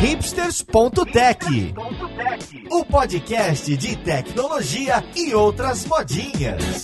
[0.00, 1.74] hipsters.tech,
[2.70, 6.80] o podcast de tecnologia e outras modinhas.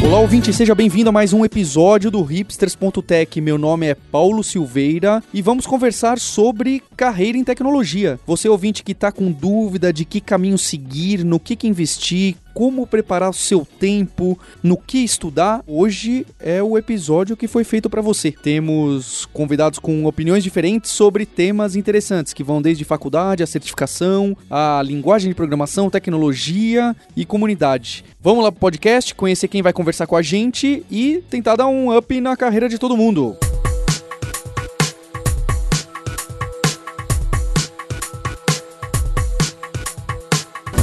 [0.00, 3.40] Olá, ouvinte, seja bem-vindo a mais um episódio do Hipsters.tech.
[3.40, 8.18] Meu nome é Paulo Silveira e vamos conversar sobre carreira em tecnologia.
[8.24, 12.88] Você, ouvinte, que está com dúvida de que caminho seguir, no que, que investir, como
[12.88, 18.02] preparar o seu tempo, no que estudar, hoje é o episódio que foi feito para
[18.02, 18.32] você.
[18.32, 24.82] Temos convidados com opiniões diferentes sobre temas interessantes, que vão desde faculdade, a certificação, a
[24.84, 28.04] linguagem de programação, tecnologia e comunidade.
[28.20, 31.96] Vamos lá pro podcast, conhecer quem vai conversar com a gente e tentar dar um
[31.96, 33.36] up na carreira de todo mundo.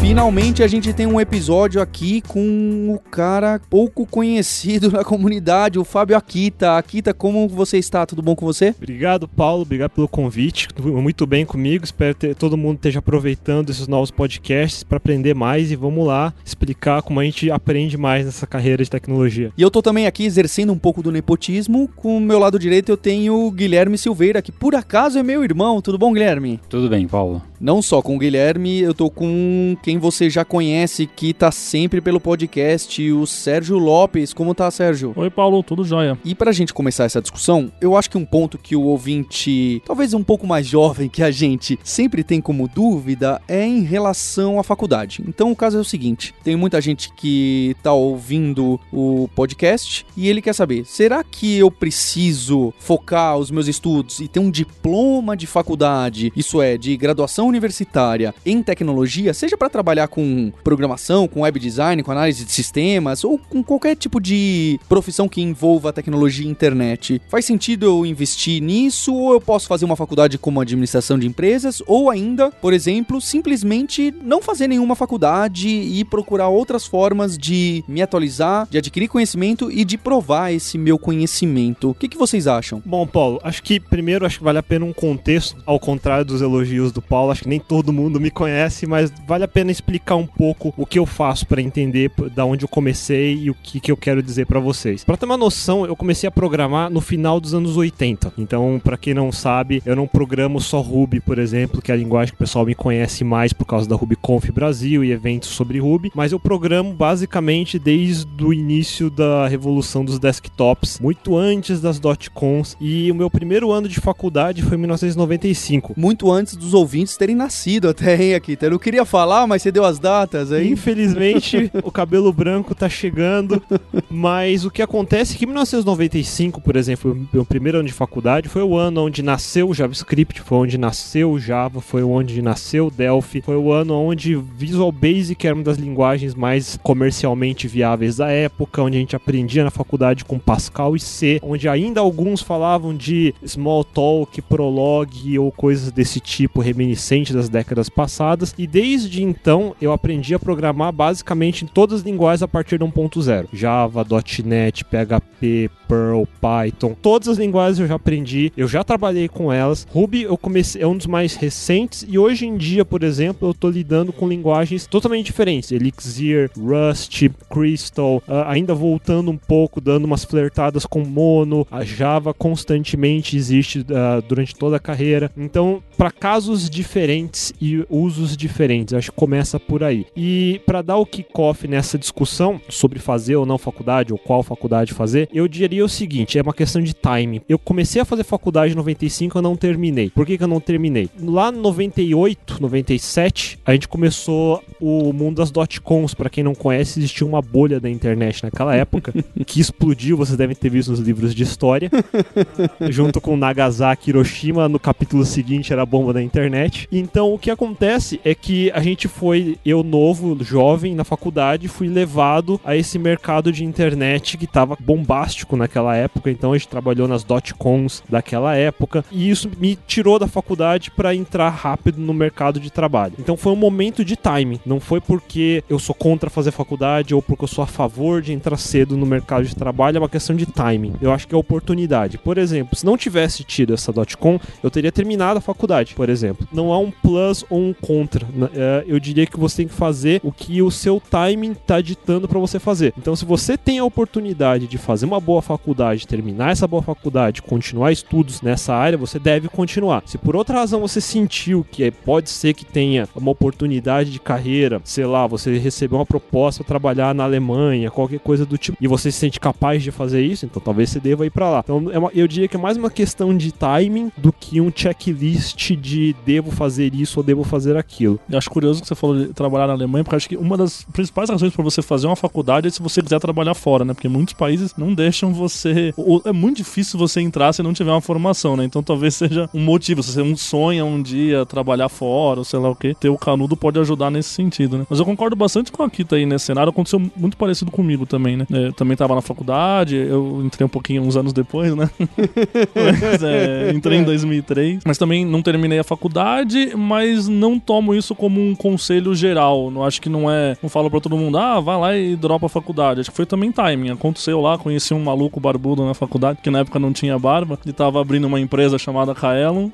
[0.08, 5.84] Finalmente a gente tem um episódio aqui com o cara pouco conhecido na comunidade, o
[5.84, 6.78] Fábio Akita.
[6.78, 8.06] Akita, como você está?
[8.06, 8.76] Tudo bom com você?
[8.78, 9.64] Obrigado, Paulo.
[9.64, 10.68] Obrigado pelo convite.
[10.80, 11.84] Muito bem comigo.
[11.84, 16.32] Espero que todo mundo esteja aproveitando esses novos podcasts para aprender mais e vamos lá
[16.46, 19.52] explicar como a gente aprende mais nessa carreira de tecnologia.
[19.58, 21.90] E eu tô também aqui exercendo um pouco do nepotismo.
[21.96, 25.44] Com o meu lado direito eu tenho o Guilherme Silveira, que por acaso é meu
[25.44, 25.82] irmão.
[25.82, 26.60] Tudo bom, Guilherme?
[26.70, 27.42] Tudo bem, Paulo.
[27.60, 32.02] Não só com o Guilherme, eu tô com quem você já conhece, que tá sempre
[32.02, 34.34] pelo podcast, o Sérgio Lopes.
[34.34, 35.14] Como tá, Sérgio?
[35.16, 36.18] Oi, Paulo, tudo jóia.
[36.24, 40.14] E pra gente começar essa discussão, eu acho que um ponto que o ouvinte, talvez
[40.14, 44.64] um pouco mais jovem que a gente, sempre tem como dúvida é em relação à
[44.64, 45.24] faculdade.
[45.28, 50.28] Então o caso é o seguinte: tem muita gente que tá ouvindo o podcast e
[50.28, 55.36] ele quer saber: será que eu preciso focar os meus estudos e ter um diploma
[55.36, 61.42] de faculdade, isso é, de graduação universitária em tecnologia, seja para trabalhar com programação, com
[61.42, 66.46] web design, com análise de sistemas ou com qualquer tipo de profissão que envolva tecnologia
[66.46, 67.22] e internet.
[67.30, 71.82] Faz sentido eu investir nisso ou eu posso fazer uma faculdade como administração de empresas
[71.86, 78.02] ou ainda, por exemplo, simplesmente não fazer nenhuma faculdade e procurar outras formas de me
[78.02, 81.90] atualizar, de adquirir conhecimento e de provar esse meu conhecimento.
[81.90, 82.82] O que, que vocês acham?
[82.86, 86.42] Bom, Paulo, acho que primeiro acho que vale a pena um contexto, ao contrário dos
[86.42, 90.16] elogios do Paulo, acho que nem todo mundo me conhece, mas vale a pena explicar
[90.16, 93.80] um pouco o que eu faço para entender da onde eu comecei e o que,
[93.80, 95.04] que eu quero dizer para vocês.
[95.04, 98.34] Para ter uma noção, eu comecei a programar no final dos anos 80.
[98.38, 101.98] Então, para quem não sabe, eu não programo só Ruby, por exemplo, que é a
[101.98, 105.80] linguagem que o pessoal me conhece mais por causa da RubyConf Brasil e eventos sobre
[105.80, 112.00] Ruby, mas eu programo basicamente desde o início da revolução dos desktops, muito antes das
[112.00, 115.94] dotcoms, e o meu primeiro ano de faculdade foi em 1995.
[115.98, 118.66] Muito antes dos ouvintes terem nascido até, hein, Akita?
[118.66, 120.70] Eu não queria falar, mas deu as datas aí.
[120.70, 123.62] Infelizmente, o cabelo branco tá chegando,
[124.10, 128.50] mas o que acontece é que em 1995, por exemplo, meu primeiro ano de faculdade,
[128.50, 132.88] foi o ano onde nasceu o JavaScript, foi onde nasceu o Java, foi onde nasceu
[132.88, 138.18] o Delphi, foi o ano onde Visual Basic era uma das linguagens mais comercialmente viáveis
[138.18, 142.42] da época, onde a gente aprendia na faculdade com Pascal e C, onde ainda alguns
[142.42, 149.55] falavam de Smalltalk, Prolog ou coisas desse tipo reminiscente das décadas passadas, e desde então
[149.82, 153.48] eu aprendi a programar basicamente em todas as linguagens a partir de 1.0.
[153.54, 154.06] Java,
[154.44, 159.88] .NET, PHP, Perl, Python, todas as linguagens eu já aprendi, eu já trabalhei com elas.
[159.92, 163.52] Ruby eu comecei é um dos mais recentes e hoje em dia, por exemplo, eu
[163.52, 170.06] estou lidando com linguagens totalmente diferentes, Elixir, Rust, Crystal, uh, ainda voltando um pouco, dando
[170.06, 175.32] umas flertadas com Mono, a Java constantemente existe uh, durante toda a carreira.
[175.38, 180.06] Então, para casos diferentes e usos diferentes, acho que começa por aí.
[180.16, 184.94] E para dar o kickoff nessa discussão sobre fazer ou não faculdade ou qual faculdade
[184.94, 187.42] fazer, eu diria o seguinte: é uma questão de timing.
[187.48, 190.10] Eu comecei a fazer faculdade em 95, eu não terminei.
[190.10, 191.10] Por que, que eu não terminei?
[191.22, 196.14] Lá em 98, 97, a gente começou o mundo das dotcoms.
[196.14, 199.14] Para quem não conhece, existia uma bolha da internet naquela época
[199.46, 200.18] que explodiu.
[200.18, 201.90] Vocês devem ter visto nos livros de história,
[202.90, 204.70] junto com Nagasaki, Hiroshima.
[204.70, 206.88] No capítulo seguinte era a bomba da internet.
[206.92, 209.35] Então o que acontece é que a gente foi,
[209.66, 215.56] eu novo, jovem na faculdade, fui levado a esse mercado de internet que estava bombástico
[215.56, 216.30] naquela época.
[216.30, 221.16] Então a gente trabalhou nas dotcoms daquela época e isso me tirou da faculdade para
[221.16, 223.14] entrar rápido no mercado de trabalho.
[223.20, 224.60] Então foi um momento de timing.
[224.66, 228.34] Não foi porque eu sou contra fazer faculdade ou porque eu sou a favor de
[228.34, 229.98] entrar cedo no mercado de trabalho.
[229.98, 230.94] É uma questão de timing.
[231.02, 232.18] Eu acho que é oportunidade.
[232.18, 236.48] Por exemplo, se não tivesse tido essa dotcom, eu teria terminado a faculdade, por exemplo.
[236.52, 238.26] Não há um plus ou um contra.
[238.54, 242.28] É, eu diria que você tem que fazer o que o seu timing está ditando
[242.28, 242.94] para você fazer.
[242.98, 247.42] Então, se você tem a oportunidade de fazer uma boa faculdade, terminar essa boa faculdade,
[247.42, 250.04] continuar estudos nessa área, você deve continuar.
[250.06, 254.20] Se por outra razão você sentiu que é, pode ser que tenha uma oportunidade de
[254.20, 258.78] carreira, sei lá, você recebeu uma proposta para trabalhar na Alemanha, qualquer coisa do tipo,
[258.82, 261.62] e você se sente capaz de fazer isso, então talvez você deva ir para lá.
[261.64, 264.72] Então, é uma, eu diria que é mais uma questão de timing do que um
[264.74, 268.20] checklist de devo fazer isso ou devo fazer aquilo.
[268.30, 270.84] Eu acho curioso que você falou de trabalhar na Alemanha, porque acho que uma das
[270.94, 273.94] principais razões para você fazer uma faculdade é se você quiser trabalhar fora, né?
[273.94, 275.94] Porque muitos países não deixam você.
[276.26, 278.64] É muito difícil você entrar se não tiver uma formação, né?
[278.66, 280.02] Então talvez seja um motivo.
[280.02, 283.18] Se você um sonha um dia trabalhar fora, ou sei lá o que, ter o
[283.18, 284.86] canudo pode ajudar nesse sentido, né?
[284.90, 286.70] Mas eu concordo bastante com a Kita aí nesse cenário.
[286.70, 288.46] Aconteceu muito parecido comigo também, né?
[288.50, 291.90] Eu também tava na faculdade, eu entrei um pouquinho uns anos depois, né?
[292.76, 294.82] mas, é, entrei em 2003.
[294.86, 298.56] Mas também não terminei a faculdade, mas não tomo isso como um
[298.96, 299.70] conselho geral.
[299.72, 300.56] Não acho que não é.
[300.62, 303.02] Não falo pra todo mundo, ah, vai lá e dropa a faculdade.
[303.02, 303.92] Acho que foi também timing.
[303.92, 307.74] Aconteceu lá, conheci um maluco barbudo na faculdade, que na época não tinha barba, e
[307.74, 309.70] tava abrindo uma empresa chamada Kaelon.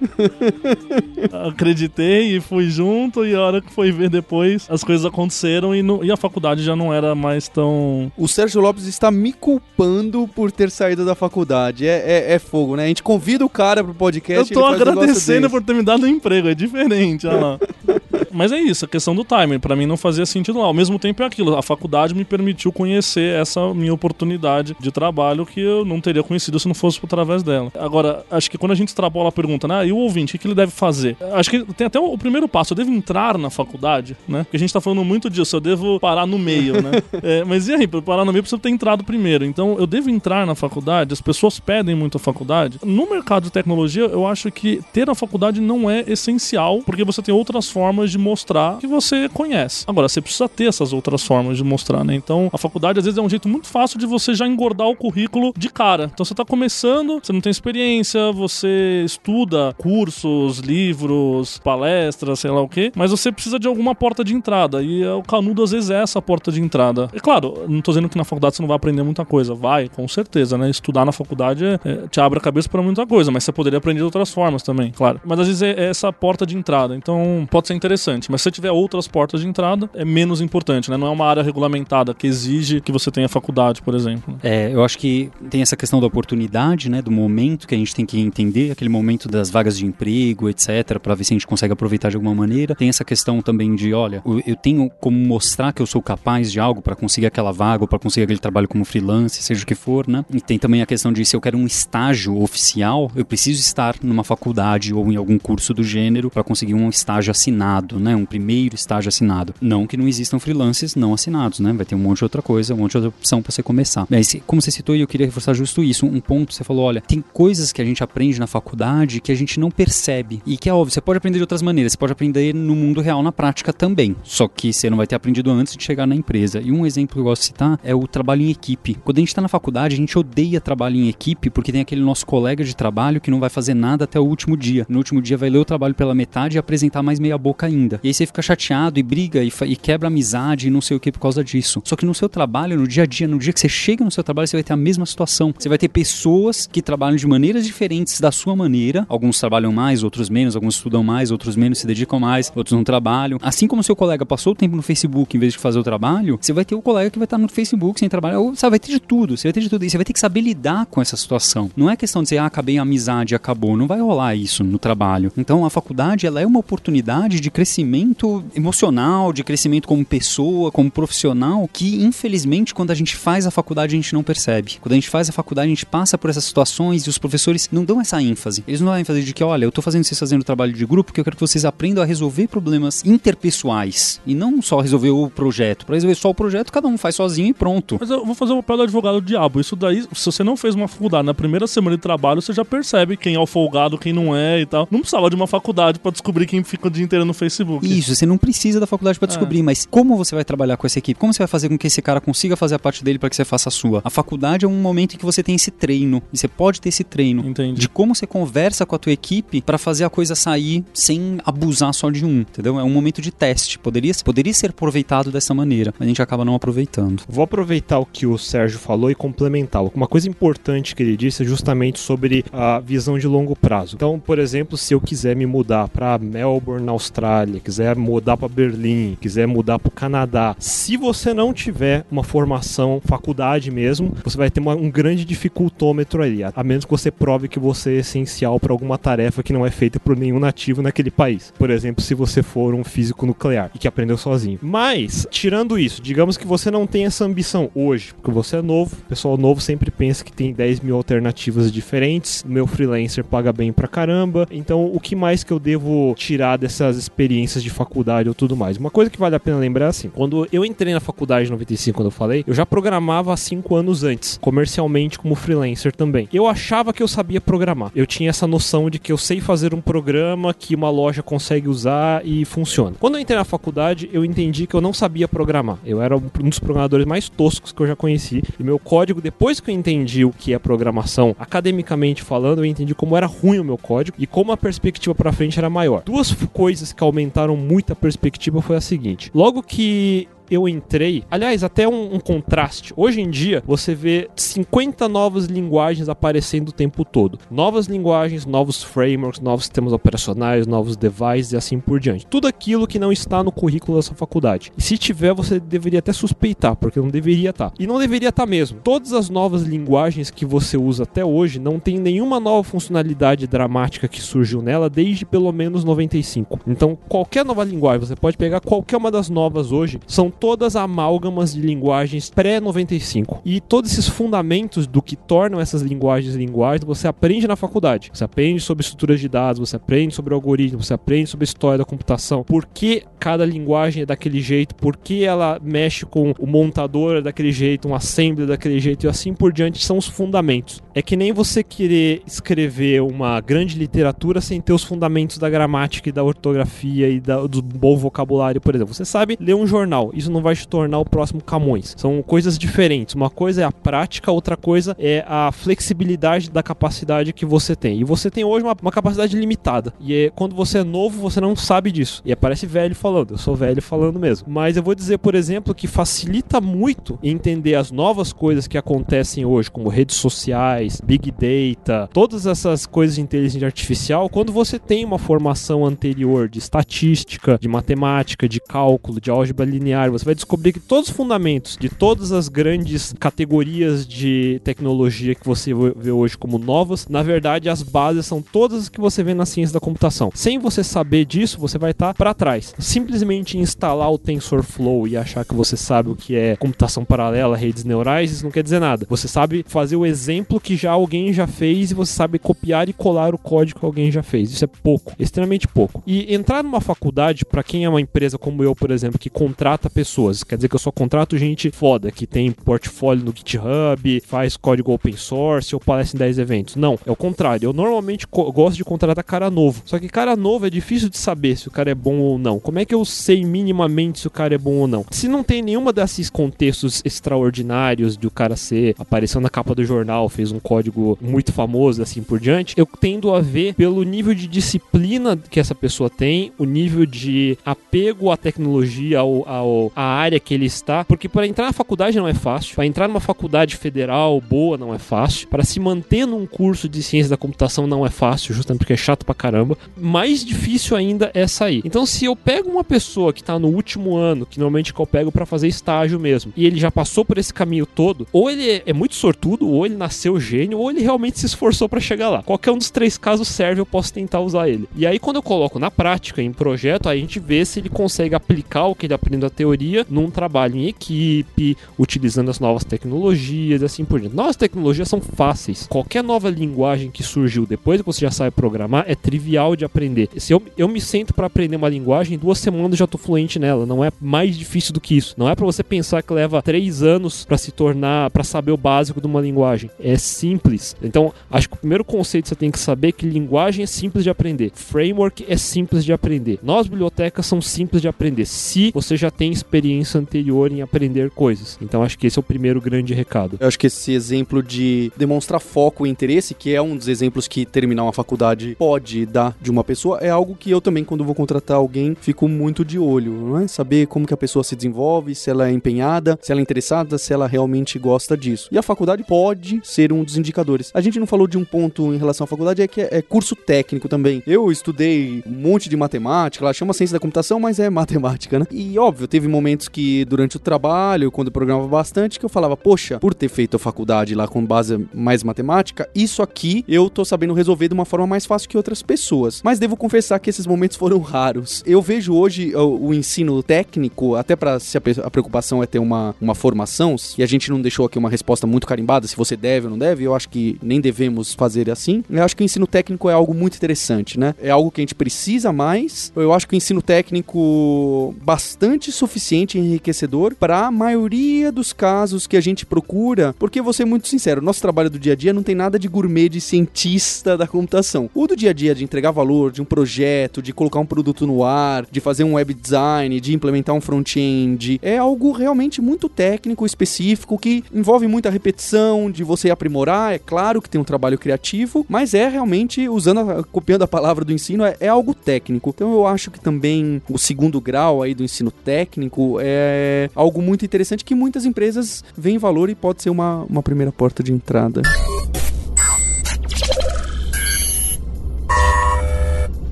[1.48, 5.82] Acreditei e fui junto, e a hora que foi ver depois, as coisas aconteceram e,
[5.82, 8.12] no, e a faculdade já não era mais tão.
[8.18, 11.88] O Sérgio Lopes está me culpando por ter saído da faculdade.
[11.88, 12.86] É, é, é fogo, né?
[12.86, 14.54] A gente convida o cara pro podcast.
[14.54, 17.60] Eu tô agradecendo por ter me dado um emprego, é diferente, olha lá.
[18.32, 19.60] Mas é isso, a questão do timing.
[19.60, 20.66] Para mim não fazia sentido lá.
[20.66, 21.56] Ao mesmo tempo é aquilo.
[21.56, 26.60] A faculdade me permitiu conhecer essa minha oportunidade de trabalho que eu não teria conhecido
[26.60, 27.72] se não fosse através dela.
[27.80, 29.88] Agora, acho que quando a gente extrapola a pergunta, né?
[29.88, 31.18] E o ouvinte, o que ele deve fazer?
[31.34, 32.74] Acho que tem até o primeiro passo.
[32.74, 34.44] Eu devo entrar na faculdade, né?
[34.44, 35.56] Porque a gente tá falando muito disso.
[35.56, 36.92] Eu devo parar no meio, né?
[37.24, 37.88] é, mas e aí?
[37.88, 39.46] Pra parar no meio, precisa ter entrado primeiro.
[39.46, 41.14] Então, eu devo entrar na faculdade.
[41.14, 42.80] As pessoas pedem muito a faculdade.
[42.84, 47.22] No mercado de tecnologia, eu acho que ter a faculdade não é essencial, porque você
[47.22, 49.86] tem outras formas de mostrar que você conhece.
[49.88, 52.16] Agora, você precisa ter essas outras formas de mostrar, né?
[52.16, 54.96] Então, a faculdade às vezes é um jeito muito fácil de você já engordar o
[54.96, 56.10] currículo de cara.
[56.14, 62.62] Então, você tá começando, você não tem experiência, você estuda cursos, livros, palestras, sei lá
[62.62, 64.82] o quê, mas você precisa de alguma porta de entrada.
[64.84, 67.10] E o canudo às vezes é essa porta de entrada.
[67.14, 69.54] É claro, não tô dizendo que na faculdade você não vai aprender muita coisa.
[69.54, 70.70] Vai, com certeza, né?
[70.70, 73.78] Estudar na faculdade é, é, te abre a cabeça para muita coisa, mas você poderia
[73.78, 75.22] aprender de outras formas também, claro.
[75.24, 76.96] Mas às vezes é, é essa porta de entrada.
[76.96, 78.32] Então, pode ser interessante interessante.
[78.32, 80.98] Mas se tiver outras portas de entrada, é menos importante, né?
[80.98, 84.38] Não é uma área regulamentada que exige que você tenha faculdade, por exemplo.
[84.42, 87.02] É, eu acho que tem essa questão da oportunidade, né?
[87.02, 91.00] Do momento que a gente tem que entender, aquele momento das vagas de emprego, etc.,
[91.02, 92.76] para ver se a gente consegue aproveitar de alguma maneira.
[92.76, 96.60] Tem essa questão também de, olha, eu tenho como mostrar que eu sou capaz de
[96.60, 99.76] algo para conseguir aquela vaga ou para conseguir aquele trabalho como freelance, seja o que
[99.76, 100.24] for, né?
[100.34, 103.96] E tem também a questão de se eu quero um estágio oficial, eu preciso estar
[104.02, 108.16] numa faculdade ou em algum curso do gênero para conseguir um estágio assinado, né?
[108.16, 109.54] Um primeiro estágio assinado.
[109.62, 111.74] Não que não existam freelancers não assinados, né?
[111.74, 114.06] Vai ter um monte de outra coisa, um monte de outra opção para você começar.
[114.10, 117.02] Mas como você citou, e eu queria reforçar justo isso, um ponto, você falou, olha,
[117.02, 120.42] tem coisas que a gente aprende na faculdade que a gente não percebe.
[120.46, 123.02] E que é óbvio, você pode aprender de outras maneiras, você pode aprender no mundo
[123.02, 124.16] real, na prática também.
[124.24, 126.62] Só que você não vai ter aprendido antes de chegar na empresa.
[126.62, 128.96] E um exemplo que eu gosto de citar é o trabalho em equipe.
[129.04, 132.02] Quando a gente está na faculdade, a gente odeia trabalho em equipe porque tem aquele
[132.02, 134.86] nosso colega de trabalho que não vai fazer nada até o último dia.
[134.90, 138.00] No último dia vai ler o trabalho pela metade e apresentar mais meia boca ainda.
[138.04, 141.00] E aí você fica chateado e briga e, e quebra amizade e não sei o
[141.00, 141.82] que por causa disso.
[141.86, 144.12] Só que no seu trabalho, no dia a dia, no dia que você chega no
[144.12, 145.54] seu trabalho, você vai ter a mesma situação.
[145.58, 149.06] Você vai ter pessoas que trabalham de maneiras diferentes da sua maneira.
[149.08, 152.84] Alguns trabalham mais, outros menos, alguns estudam mais, outros menos, se dedicam mais, outros não
[152.84, 153.38] trabalham.
[153.42, 156.38] Assim como seu colega passou o tempo no Facebook em vez de fazer o trabalho,
[156.42, 158.40] você vai ter o colega que vai estar no Facebook sem trabalhar.
[158.40, 159.38] Ou, vai ter de tudo.
[159.38, 159.86] Você vai ter de tudo.
[159.86, 161.70] E você vai ter que saber lidar com essa situação.
[161.76, 163.76] Não é questão de dizer, ah, acabei a amizade, acabou.
[163.78, 165.32] Não vai rolar isso no trabalho.
[165.38, 170.90] Então a faculdade, ela é uma oportunidade de crescimento emocional, de crescimento como pessoa, como
[170.90, 174.80] profissional, que infelizmente quando a gente faz a faculdade a gente não percebe.
[174.82, 177.70] Quando a gente faz a faculdade a gente passa por essas situações e os professores
[177.72, 178.64] não dão essa ênfase.
[178.68, 181.08] Eles não dão ênfase de que, olha, eu tô fazendo vocês fazendo trabalho de grupo
[181.08, 185.30] porque eu quero que vocês aprendam a resolver problemas interpessoais e não só resolver o
[185.30, 185.86] projeto.
[185.86, 187.98] Para resolver só o projeto, cada um faz sozinho e pronto.
[188.00, 189.60] Mas eu vou fazer o papel do advogado do diabo.
[189.60, 192.66] Isso daí, se você não fez uma faculdade na primeira semana de trabalho, você já
[192.66, 194.88] percebe quem é o folgado, quem não é e tal.
[194.90, 197.51] Não precisava de uma faculdade para descobrir quem fica o dia inteiro no Facebook.
[197.88, 199.64] Isso, você não precisa da faculdade para descobrir, é.
[199.64, 201.20] mas como você vai trabalhar com essa equipe?
[201.20, 203.36] Como você vai fazer com que esse cara consiga fazer a parte dele para que
[203.36, 204.02] você faça a sua?
[204.04, 206.90] A faculdade é um momento em que você tem esse treino, e você pode ter
[206.90, 207.80] esse treino Entendi.
[207.80, 211.94] de como você conversa com a tua equipe para fazer a coisa sair sem abusar
[211.94, 212.80] só de um, entendeu?
[212.80, 213.80] É um momento de teste.
[213.80, 217.24] Poderia, poderia ser aproveitado dessa maneira, mas a gente acaba não aproveitando.
[217.28, 219.92] Vou aproveitar o que o Sérgio falou e complementá-lo.
[219.96, 223.96] Uma coisa importante que ele disse é justamente sobre a visão de longo prazo.
[223.96, 228.38] Então, por exemplo, se eu quiser me mudar para Melbourne, na Austrália, Austrália, quiser mudar
[228.38, 234.14] para Berlim, quiser mudar para o Canadá, se você não tiver uma formação faculdade mesmo,
[234.24, 237.96] você vai ter uma, um grande dificultômetro ali, a menos que você prove que você
[237.96, 241.54] é essencial para alguma tarefa que não é feita por nenhum nativo naquele país.
[241.58, 244.60] Por exemplo, se você for um físico nuclear e que aprendeu sozinho.
[244.62, 248.96] Mas, tirando isso, digamos que você não tem essa ambição hoje, porque você é novo,
[248.96, 253.52] o pessoal novo sempre pensa que tem 10 mil alternativas diferentes, o meu freelancer paga
[253.52, 258.28] bem pra caramba, então o que mais que eu devo tirar dessas experiências de faculdade
[258.28, 258.78] ou tudo mais?
[258.78, 261.52] Uma coisa que vale a pena lembrar é assim, quando eu entrei na faculdade em
[261.52, 266.28] 95, quando eu falei, eu já programava há 5 anos antes, comercialmente como freelancer também.
[266.34, 269.74] Eu achava que eu sabia programar, eu tinha essa noção de que eu sei fazer
[269.74, 272.96] um programa que uma loja consegue usar e funciona.
[273.00, 276.50] Quando eu entrei na faculdade, eu entendi que eu não sabia programar, eu era um
[276.50, 280.26] dos programadores mais toscos que eu já conheci, e meu código, depois que eu entendi
[280.26, 284.28] o que é programação, academicamente falando, eu entendi como era ruim o meu código e
[284.28, 286.04] como a perspectiva para frente era maior.
[286.04, 287.21] Duas coisas que aumentaram
[287.56, 291.24] muito a perspectiva foi a seguinte: logo que eu entrei.
[291.32, 292.94] Aliás, até um, um, contraste.
[292.98, 297.40] Hoje em dia, você vê 50 novas linguagens aparecendo o tempo todo.
[297.50, 302.26] Novas linguagens, novos frameworks, novos sistemas operacionais, novos devices e assim por diante.
[302.28, 304.74] Tudo aquilo que não está no currículo da sua faculdade.
[304.78, 307.72] E se tiver, você deveria até suspeitar, porque não deveria estar.
[307.80, 308.80] E não deveria estar mesmo.
[308.84, 314.08] Todas as novas linguagens que você usa até hoje não tem nenhuma nova funcionalidade dramática
[314.08, 316.60] que surgiu nela desde pelo menos 95.
[316.68, 321.54] Então, qualquer nova linguagem, você pode pegar qualquer uma das novas hoje, são todas amálgamas
[321.54, 323.42] de linguagens pré-95.
[323.46, 328.10] E todos esses fundamentos do que tornam essas linguagens linguagens, você aprende na faculdade.
[328.12, 331.86] Você aprende sobre estruturas de dados, você aprende sobre algoritmos, você aprende sobre história da
[331.86, 332.44] computação.
[332.44, 334.74] Por que cada linguagem é daquele jeito?
[334.74, 339.06] Por que ela mexe com o montador é daquele jeito, um assembly é daquele jeito
[339.06, 340.82] e assim por diante são os fundamentos.
[340.96, 346.10] É que nem você querer escrever uma grande literatura sem ter os fundamentos da gramática
[346.10, 348.92] e da ortografia e da, do bom vocabulário, por exemplo.
[348.92, 351.94] Você sabe ler um jornal, isso não vai te tornar o próximo Camões.
[351.98, 353.16] São coisas diferentes.
[353.16, 358.00] Uma coisa é a prática, outra coisa é a flexibilidade da capacidade que você tem.
[358.00, 359.94] E você tem hoje uma, uma capacidade limitada.
[360.00, 362.22] E é, quando você é novo, você não sabe disso.
[362.26, 363.32] E parece velho falando.
[363.32, 364.48] Eu sou velho falando mesmo.
[364.50, 369.46] Mas eu vou dizer, por exemplo, que facilita muito entender as novas coisas que acontecem
[369.46, 375.04] hoje, como redes sociais, big data, todas essas coisas de inteligência artificial, quando você tem
[375.06, 380.74] uma formação anterior de estatística, de matemática, de cálculo, de álgebra linear, você vai descobrir
[380.74, 386.38] que todos os fundamentos de todas as grandes categorias de tecnologia que você vê hoje
[386.38, 389.80] como novas, na verdade as bases são todas as que você vê na ciência da
[389.80, 390.32] computação.
[390.34, 392.74] Sem você saber disso, você vai estar tá para trás.
[392.80, 397.84] Simplesmente instalar o TensorFlow e achar que você sabe o que é computação paralela, redes
[397.84, 399.06] neurais, isso não quer dizer nada.
[399.10, 402.94] Você sabe fazer o exemplo que já alguém já fez e você sabe copiar e
[402.94, 404.52] colar o código que alguém já fez.
[404.52, 406.04] Isso é pouco, extremamente pouco.
[406.06, 409.90] E entrar numa faculdade, para quem é uma empresa como eu, por exemplo, que contrata
[409.90, 410.01] pessoas,
[410.44, 414.94] quer dizer que eu só contrato gente foda, que tem portfólio no GitHub, faz código
[414.94, 416.76] open source ou palestra em 10 eventos.
[416.76, 417.68] Não, é o contrário.
[417.68, 419.82] Eu normalmente gosto de contratar cara novo.
[419.86, 422.60] Só que cara novo é difícil de saber se o cara é bom ou não.
[422.60, 425.06] Como é que eu sei minimamente se o cara é bom ou não?
[425.10, 429.84] Se não tem nenhuma desses contextos extraordinários de o cara ser, apareceu na capa do
[429.84, 434.34] jornal, fez um código muito famoso, assim por diante, eu tendo a ver pelo nível
[434.34, 440.04] de disciplina que essa pessoa tem, o nível de apego à tecnologia, ao, ao à
[440.04, 443.20] área que ele está, porque para entrar na faculdade não é fácil, para entrar numa
[443.20, 447.88] faculdade federal boa não é fácil, para se manter num curso de ciência da computação
[447.88, 449.78] não é fácil, justamente porque é chato pra caramba.
[449.98, 451.82] Mais difícil ainda é sair.
[451.86, 455.32] Então, se eu pego uma pessoa que tá no último ano, que normalmente eu pego
[455.32, 458.94] para fazer estágio mesmo, e ele já passou por esse caminho todo, ou ele é
[458.94, 462.44] muito sortudo, ou ele nasceu gênio, ou ele realmente se esforçou para chegar lá.
[462.44, 464.88] Qualquer um dos três casos serve, eu posso tentar usar ele.
[464.96, 467.90] E aí, quando eu coloco na prática, em projeto, aí a gente vê se ele
[467.90, 472.84] consegue aplicar o que ele aprendeu na teoria num trabalho em equipe, utilizando as novas
[472.84, 474.36] tecnologias e assim por diante.
[474.36, 475.88] Novas tecnologias são fáceis.
[475.88, 480.30] Qualquer nova linguagem que surgiu depois que você já sabe programar é trivial de aprender.
[480.38, 483.60] Se eu, eu me sento para aprender uma linguagem, em duas semanas já tô fluente
[483.60, 483.86] nela.
[483.86, 485.36] Não é mais difícil do que isso.
[485.38, 488.78] Não é para você pensar que leva três anos para se tornar, para saber o
[488.78, 489.90] básico de uma linguagem.
[490.00, 490.96] É simples.
[491.02, 493.88] Então, acho que o primeiro conceito que você tem que saber é que linguagem é
[493.88, 494.72] simples de aprender.
[494.74, 496.60] Framework é simples de aprender.
[496.64, 498.46] Nós, bibliotecas, são simples de aprender.
[498.46, 501.78] Se você já tem experiência anterior em aprender coisas.
[501.82, 503.58] Então acho que esse é o primeiro grande recado.
[503.60, 507.48] Eu acho que esse exemplo de demonstrar foco e interesse, que é um dos exemplos
[507.48, 511.24] que terminar uma faculdade pode dar de uma pessoa, é algo que eu também, quando
[511.24, 513.68] vou contratar alguém, fico muito de olho, não é?
[513.68, 517.18] Saber como que a pessoa se desenvolve, se ela é empenhada, se ela é interessada,
[517.18, 518.68] se ela realmente gosta disso.
[518.72, 520.92] E a faculdade pode ser um dos indicadores.
[520.94, 523.56] A gente não falou de um ponto em relação à faculdade, é que é curso
[523.56, 524.44] técnico também.
[524.46, 528.66] Eu estudei um monte de matemática, ela chama ciência da computação, mas é matemática, né?
[528.70, 529.61] E óbvio, teve momentos
[529.92, 533.76] que durante o trabalho, quando eu programava bastante, que eu falava, poxa, por ter feito
[533.76, 538.06] a faculdade lá com base mais matemática, isso aqui eu tô sabendo resolver de uma
[538.06, 539.62] forma mais fácil que outras pessoas.
[539.64, 541.84] Mas devo confessar que esses momentos foram raros.
[541.86, 546.00] Eu vejo hoje o, o ensino técnico, até para se a, a, preocupação é ter
[546.00, 549.56] uma, uma formação, e a gente não deixou aqui uma resposta muito carimbada se você
[549.56, 552.24] deve ou não deve, eu acho que nem devemos fazer assim.
[552.30, 554.56] Eu acho que o ensino técnico é algo muito interessante, né?
[554.62, 556.32] É algo que a gente precisa mais.
[556.36, 562.48] Eu acho que o ensino técnico bastante suficiente e enriquecedor para a maioria dos casos
[562.48, 565.52] que a gente procura, porque vou ser muito sincero, nosso trabalho do dia a dia
[565.52, 568.30] não tem nada de gourmet de cientista da computação.
[568.34, 571.46] O do dia a dia de entregar valor, de um projeto, de colocar um produto
[571.46, 576.30] no ar, de fazer um web design, de implementar um front-end, é algo realmente muito
[576.30, 580.34] técnico, específico, que envolve muita repetição, de você aprimorar.
[580.34, 584.46] É claro que tem um trabalho criativo, mas é realmente, usando, a, copiando a palavra
[584.46, 585.90] do ensino, é, é algo técnico.
[585.90, 590.86] Então eu acho que também o segundo grau aí do ensino técnico é algo muito
[590.86, 595.02] interessante que muitas empresas veem valor e pode ser uma, uma primeira porta de entrada.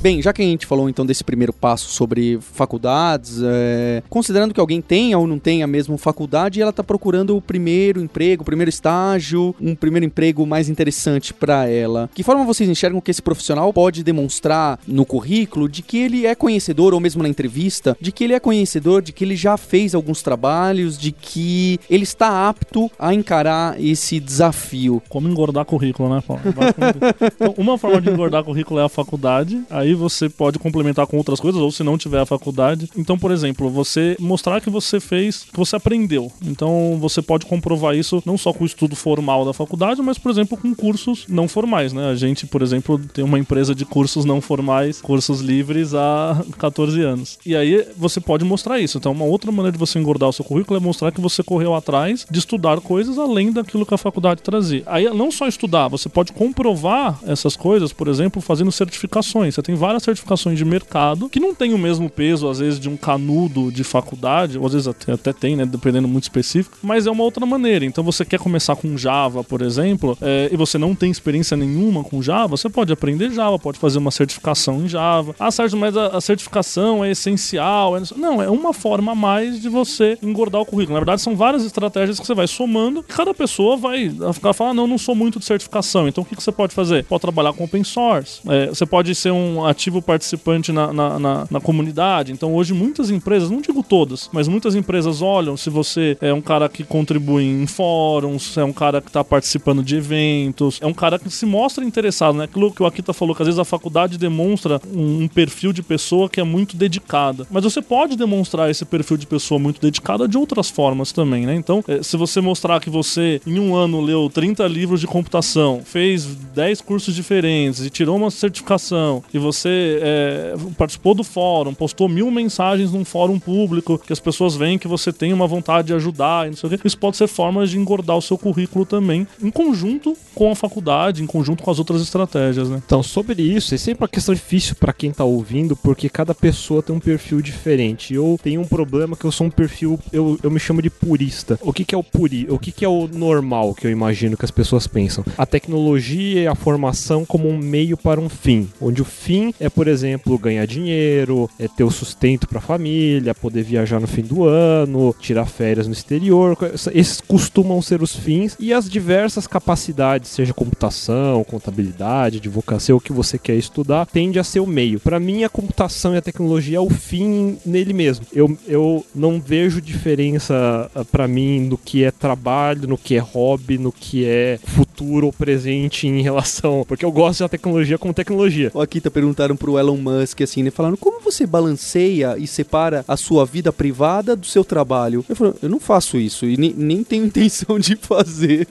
[0.00, 4.60] Bem, já que a gente falou então desse primeiro passo sobre faculdades, é, considerando que
[4.60, 8.68] alguém tenha ou não tenha mesmo faculdade, ela está procurando o primeiro emprego, o primeiro
[8.68, 12.08] estágio, um primeiro emprego mais interessante para ela.
[12.14, 16.34] Que forma vocês enxergam que esse profissional pode demonstrar no currículo de que ele é
[16.36, 19.96] conhecedor, ou mesmo na entrevista, de que ele é conhecedor, de que ele já fez
[19.96, 25.02] alguns trabalhos, de que ele está apto a encarar esse desafio?
[25.08, 26.42] Como engordar currículo, né, Paulo?
[27.34, 29.60] então, uma forma de engordar currículo é a faculdade.
[29.68, 32.88] Aí aí você pode complementar com outras coisas, ou se não tiver a faculdade.
[32.96, 36.30] Então, por exemplo, você mostrar que você fez, que você aprendeu.
[36.44, 40.30] Então, você pode comprovar isso não só com o estudo formal da faculdade, mas, por
[40.30, 42.10] exemplo, com cursos não formais, né?
[42.10, 47.00] A gente, por exemplo, tem uma empresa de cursos não formais, cursos livres há 14
[47.02, 47.38] anos.
[47.44, 48.98] E aí você pode mostrar isso.
[48.98, 51.74] Então, uma outra maneira de você engordar o seu currículo é mostrar que você correu
[51.74, 54.82] atrás de estudar coisas além daquilo que a faculdade trazia.
[54.86, 59.54] Aí, não só estudar, você pode comprovar essas coisas, por exemplo, fazendo certificações.
[59.54, 62.88] Você tem várias certificações de mercado que não tem o mesmo peso, às vezes, de
[62.88, 65.64] um canudo de faculdade, ou às vezes até, até tem, né?
[65.64, 67.84] Dependendo muito específico, mas é uma outra maneira.
[67.84, 72.04] Então você quer começar com Java, por exemplo, é, e você não tem experiência nenhuma
[72.04, 75.34] com Java, você pode aprender Java, pode fazer uma certificação em Java.
[75.38, 77.96] Ah, Sérgio, mas a, a certificação é essencial.
[77.96, 78.02] É...
[78.16, 80.94] Não, é uma forma a mais de você engordar o currículo.
[80.94, 83.00] Na verdade, são várias estratégias que você vai somando.
[83.00, 86.08] E cada pessoa vai ficar falando, ah, não, não sou muito de certificação.
[86.08, 87.04] Então o que, que você pode fazer?
[87.04, 88.40] Pode trabalhar com open source.
[88.48, 92.32] É, você pode ser um ativo participante na, na, na, na, comunidade.
[92.32, 96.40] Então, hoje, muitas empresas, não digo todas, mas muitas empresas olham se você é um
[96.40, 100.94] cara que contribui em fóruns, é um cara que está participando de eventos, é um
[100.94, 102.44] cara que se mostra interessado, né?
[102.44, 105.82] Aquilo que o Akita falou, que às vezes a faculdade demonstra um, um perfil de
[105.82, 107.46] pessoa que é muito dedicada.
[107.50, 111.54] Mas você pode demonstrar esse perfil de pessoa muito dedicada de outras formas também, né?
[111.54, 115.82] Então, é, se você mostrar que você, em um ano, leu 30 livros de computação,
[115.84, 122.08] fez 10 cursos diferentes e tirou uma certificação, e você é, participou do fórum, postou
[122.08, 125.94] mil mensagens num fórum público, que as pessoas veem que você tem uma vontade de
[125.94, 126.80] ajudar e não sei o quê.
[126.84, 131.22] Isso pode ser formas de engordar o seu currículo também, em conjunto com a faculdade,
[131.22, 132.82] em conjunto com as outras estratégias, né?
[132.84, 136.82] Então, sobre isso, é sempre uma questão difícil para quem tá ouvindo, porque cada pessoa
[136.82, 138.14] tem um perfil diferente.
[138.14, 141.58] Eu tenho um problema que eu sou um perfil, eu, eu me chamo de purista.
[141.62, 142.46] O que, que é o puri?
[142.48, 145.24] O que, que é o normal que eu imagino que as pessoas pensam?
[145.36, 149.68] A tecnologia e a formação como um meio para um fim, onde o fim é,
[149.68, 154.22] por exemplo, ganhar dinheiro, é ter o sustento para a família, poder viajar no fim
[154.22, 156.56] do ano, tirar férias no exterior.
[156.92, 163.12] Esses costumam ser os fins e as diversas capacidades, seja computação, contabilidade, advocacia, o que
[163.12, 165.00] você quer estudar, tende a ser o meio.
[165.00, 168.26] Para mim, a computação e a tecnologia é o fim nele mesmo.
[168.32, 173.18] Eu, eu não vejo diferença ah, para mim no que é trabalho, no que é
[173.18, 176.84] hobby, no que é futuro ou presente em relação.
[176.86, 178.70] Porque eu gosto da tecnologia como tecnologia.
[178.80, 180.70] Aqui tá perguntando perguntaram pro Elon Musk, assim, né?
[180.70, 185.24] Falaram, como você balanceia e separa a sua vida privada do seu trabalho?
[185.28, 188.66] Eu eu não faço isso e nem, nem tenho intenção de fazer.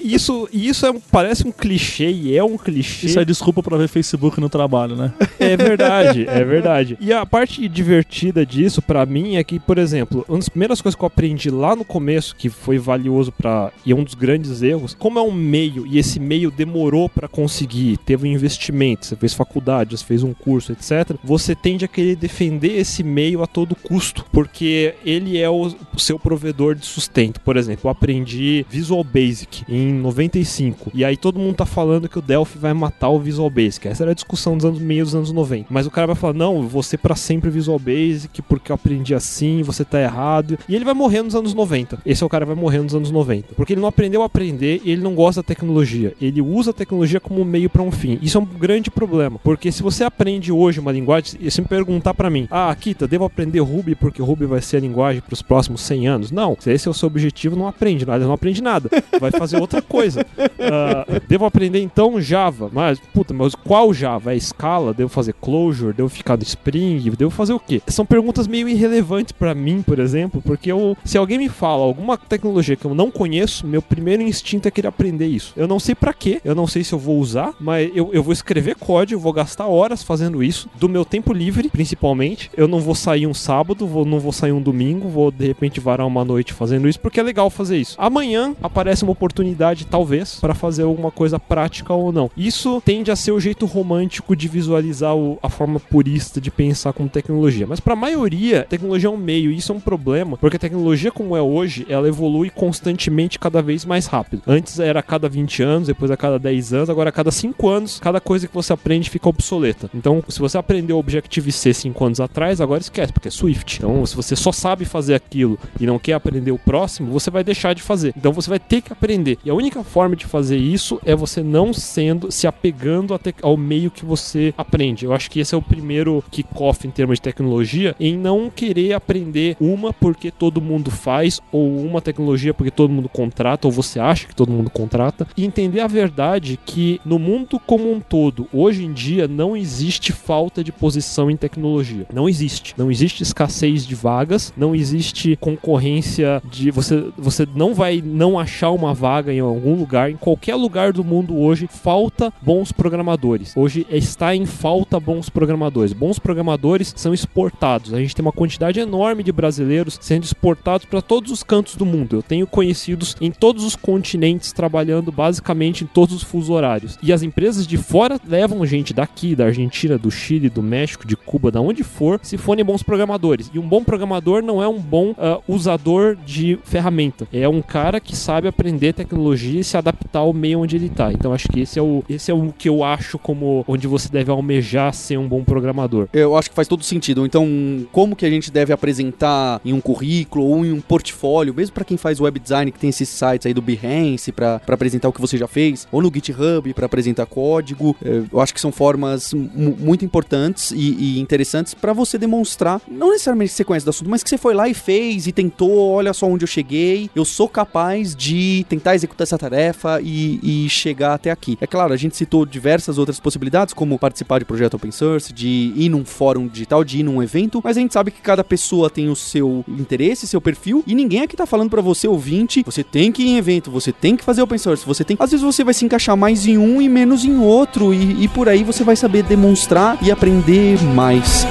[0.00, 3.06] Isso, isso é, parece um clichê e é um clichê.
[3.06, 5.12] Isso é desculpa pra ver Facebook no trabalho, né?
[5.38, 6.96] É verdade, é verdade.
[7.00, 10.96] E a parte divertida disso, pra mim, é que, por exemplo, uma das primeiras coisas
[10.96, 14.62] que eu aprendi lá no começo, que foi valioso para e é um dos grandes
[14.62, 19.16] erros, como é um meio e esse meio demorou pra conseguir, teve um investimento, você
[19.16, 21.16] fez faculdade, você fez um curso, etc.
[21.24, 26.18] Você tende a querer defender esse meio a todo custo, porque ele é o, seu
[26.18, 27.40] provedor de sustento.
[27.40, 32.18] Por exemplo, eu aprendi Visual Basic em 95 e aí todo mundo tá falando que
[32.18, 33.88] o Delphi vai matar o Visual Basic.
[33.88, 35.66] Essa era a discussão dos anos meio dos anos 90.
[35.70, 39.62] Mas o cara vai falar: "Não, ser para sempre Visual Basic porque eu aprendi assim,
[39.62, 40.58] você tá errado".
[40.68, 41.98] E ele vai morrer nos anos 90.
[42.04, 44.26] Esse é o cara que vai morrer nos anos 90, porque ele não aprendeu a
[44.26, 46.14] aprender e ele não gosta da tecnologia.
[46.20, 48.18] Ele usa a tecnologia como meio para um fim.
[48.22, 51.68] Isso é um grande problema, porque se você aprende hoje uma linguagem, e se me
[51.68, 55.32] perguntar para mim: "Ah, Kita, devo aprender Ruby porque Ruby vai ser a linguagem para
[55.32, 56.30] os próximos 100 anos?".
[56.32, 58.90] Não, se esse é o seu objetivo, não aprende nada, não aprende nada.
[59.20, 60.24] Vai fazer outra coisa.
[60.68, 64.34] Ah, devo aprender então Java, mas puta, mas qual Java?
[64.34, 64.92] É Scala?
[64.92, 65.92] Devo fazer Clojure?
[65.94, 66.98] Devo ficar no Spring?
[67.16, 67.80] Devo fazer o quê?
[67.86, 72.16] São perguntas meio irrelevantes para mim, por exemplo, porque eu, se alguém me fala alguma
[72.18, 75.52] tecnologia que eu não conheço, meu primeiro instinto é querer aprender isso.
[75.56, 78.22] Eu não sei para quê, eu não sei se eu vou usar, mas eu, eu
[78.22, 82.50] vou escrever código, vou gastar horas fazendo isso, do meu tempo livre, principalmente.
[82.56, 85.80] Eu não vou sair um sábado, vou, não vou sair um domingo, vou de repente
[85.80, 87.94] varar uma noite fazendo isso, porque é legal fazer isso.
[87.98, 92.30] Amanhã aparece uma oportunidade, talvez, para fazer alguma coisa prática ou não.
[92.36, 96.92] Isso tende a ser o jeito romântico de visualizar o- a forma purista de pensar
[96.92, 97.66] como tecnologia.
[97.66, 100.60] Mas para a maioria, tecnologia é um meio, e isso é um problema, porque a
[100.60, 104.42] tecnologia como é hoje, ela evolui constantemente cada vez mais rápido.
[104.46, 107.68] Antes era a cada 20 anos, depois a cada 10 anos, agora a cada 5
[107.68, 109.65] anos, cada coisa que você aprende fica obsoleta.
[109.94, 113.78] Então, se você aprendeu Objective-C 5 anos atrás, agora esquece, porque é Swift.
[113.78, 117.42] Então, se você só sabe fazer aquilo e não quer aprender o próximo, você vai
[117.42, 118.12] deixar de fazer.
[118.16, 119.38] Então, você vai ter que aprender.
[119.44, 123.90] E a única forma de fazer isso é você não sendo, se apegando ao meio
[123.90, 125.04] que você aprende.
[125.04, 128.92] Eu acho que esse é o primeiro kickoff em termos de tecnologia, em não querer
[128.92, 133.98] aprender uma porque todo mundo faz, ou uma tecnologia porque todo mundo contrata, ou você
[133.98, 138.48] acha que todo mundo contrata, e entender a verdade que no mundo como um todo,
[138.52, 142.06] hoje em dia, não existe falta de posição em tecnologia.
[142.12, 142.74] Não existe.
[142.76, 146.70] Não existe escassez de vagas, não existe concorrência de.
[146.70, 151.04] Você, você não vai não achar uma vaga em algum lugar, em qualquer lugar do
[151.04, 153.56] mundo hoje, falta bons programadores.
[153.56, 155.92] Hoje está em falta bons programadores.
[155.92, 157.94] Bons programadores são exportados.
[157.94, 161.86] A gente tem uma quantidade enorme de brasileiros sendo exportados para todos os cantos do
[161.86, 162.16] mundo.
[162.16, 166.98] Eu tenho conhecidos em todos os continentes trabalhando basicamente em todos os fusos horários.
[167.02, 171.16] E as empresas de fora levam gente daqui, da Argentina, do Chile, do México, de
[171.16, 173.50] Cuba, da onde for, se forem bons programadores.
[173.52, 177.26] E um bom programador não é um bom ah, usador de ferramenta.
[177.32, 181.12] É um cara que sabe aprender tecnologia e se adaptar ao meio onde ele está.
[181.12, 184.08] Então acho que esse é o esse é o que eu acho como onde você
[184.08, 186.08] deve almejar ser um bom programador.
[186.12, 187.26] Eu acho que faz todo sentido.
[187.26, 187.46] Então,
[187.92, 191.84] como que a gente deve apresentar em um currículo ou em um portfólio, mesmo para
[191.84, 195.20] quem faz web design, que tem esses sites aí do Behance para apresentar o que
[195.20, 197.96] você já fez, ou no GitHub para apresentar código.
[198.04, 200.76] É, Eu acho que são formas muito importantes e,
[201.16, 204.38] e interessantes para você demonstrar, não necessariamente que você conhece do assunto, mas que você
[204.38, 208.64] foi lá e fez e tentou, olha só onde eu cheguei, eu sou capaz de
[208.68, 211.56] tentar executar essa tarefa e, e chegar até aqui.
[211.60, 215.72] É claro, a gente citou diversas outras possibilidades, como participar de projeto open source, de
[215.76, 218.88] ir num fórum digital, de ir num evento, mas a gente sabe que cada pessoa
[218.88, 222.82] tem o seu interesse, seu perfil, e ninguém aqui tá falando pra você, ouvinte, você
[222.82, 225.16] tem que ir em evento, você tem que fazer open source, você tem.
[225.18, 228.28] Às vezes você vai se encaixar mais em um e menos em outro, e, e
[228.28, 231.46] por aí você vai saber demonstrar e aprender mais.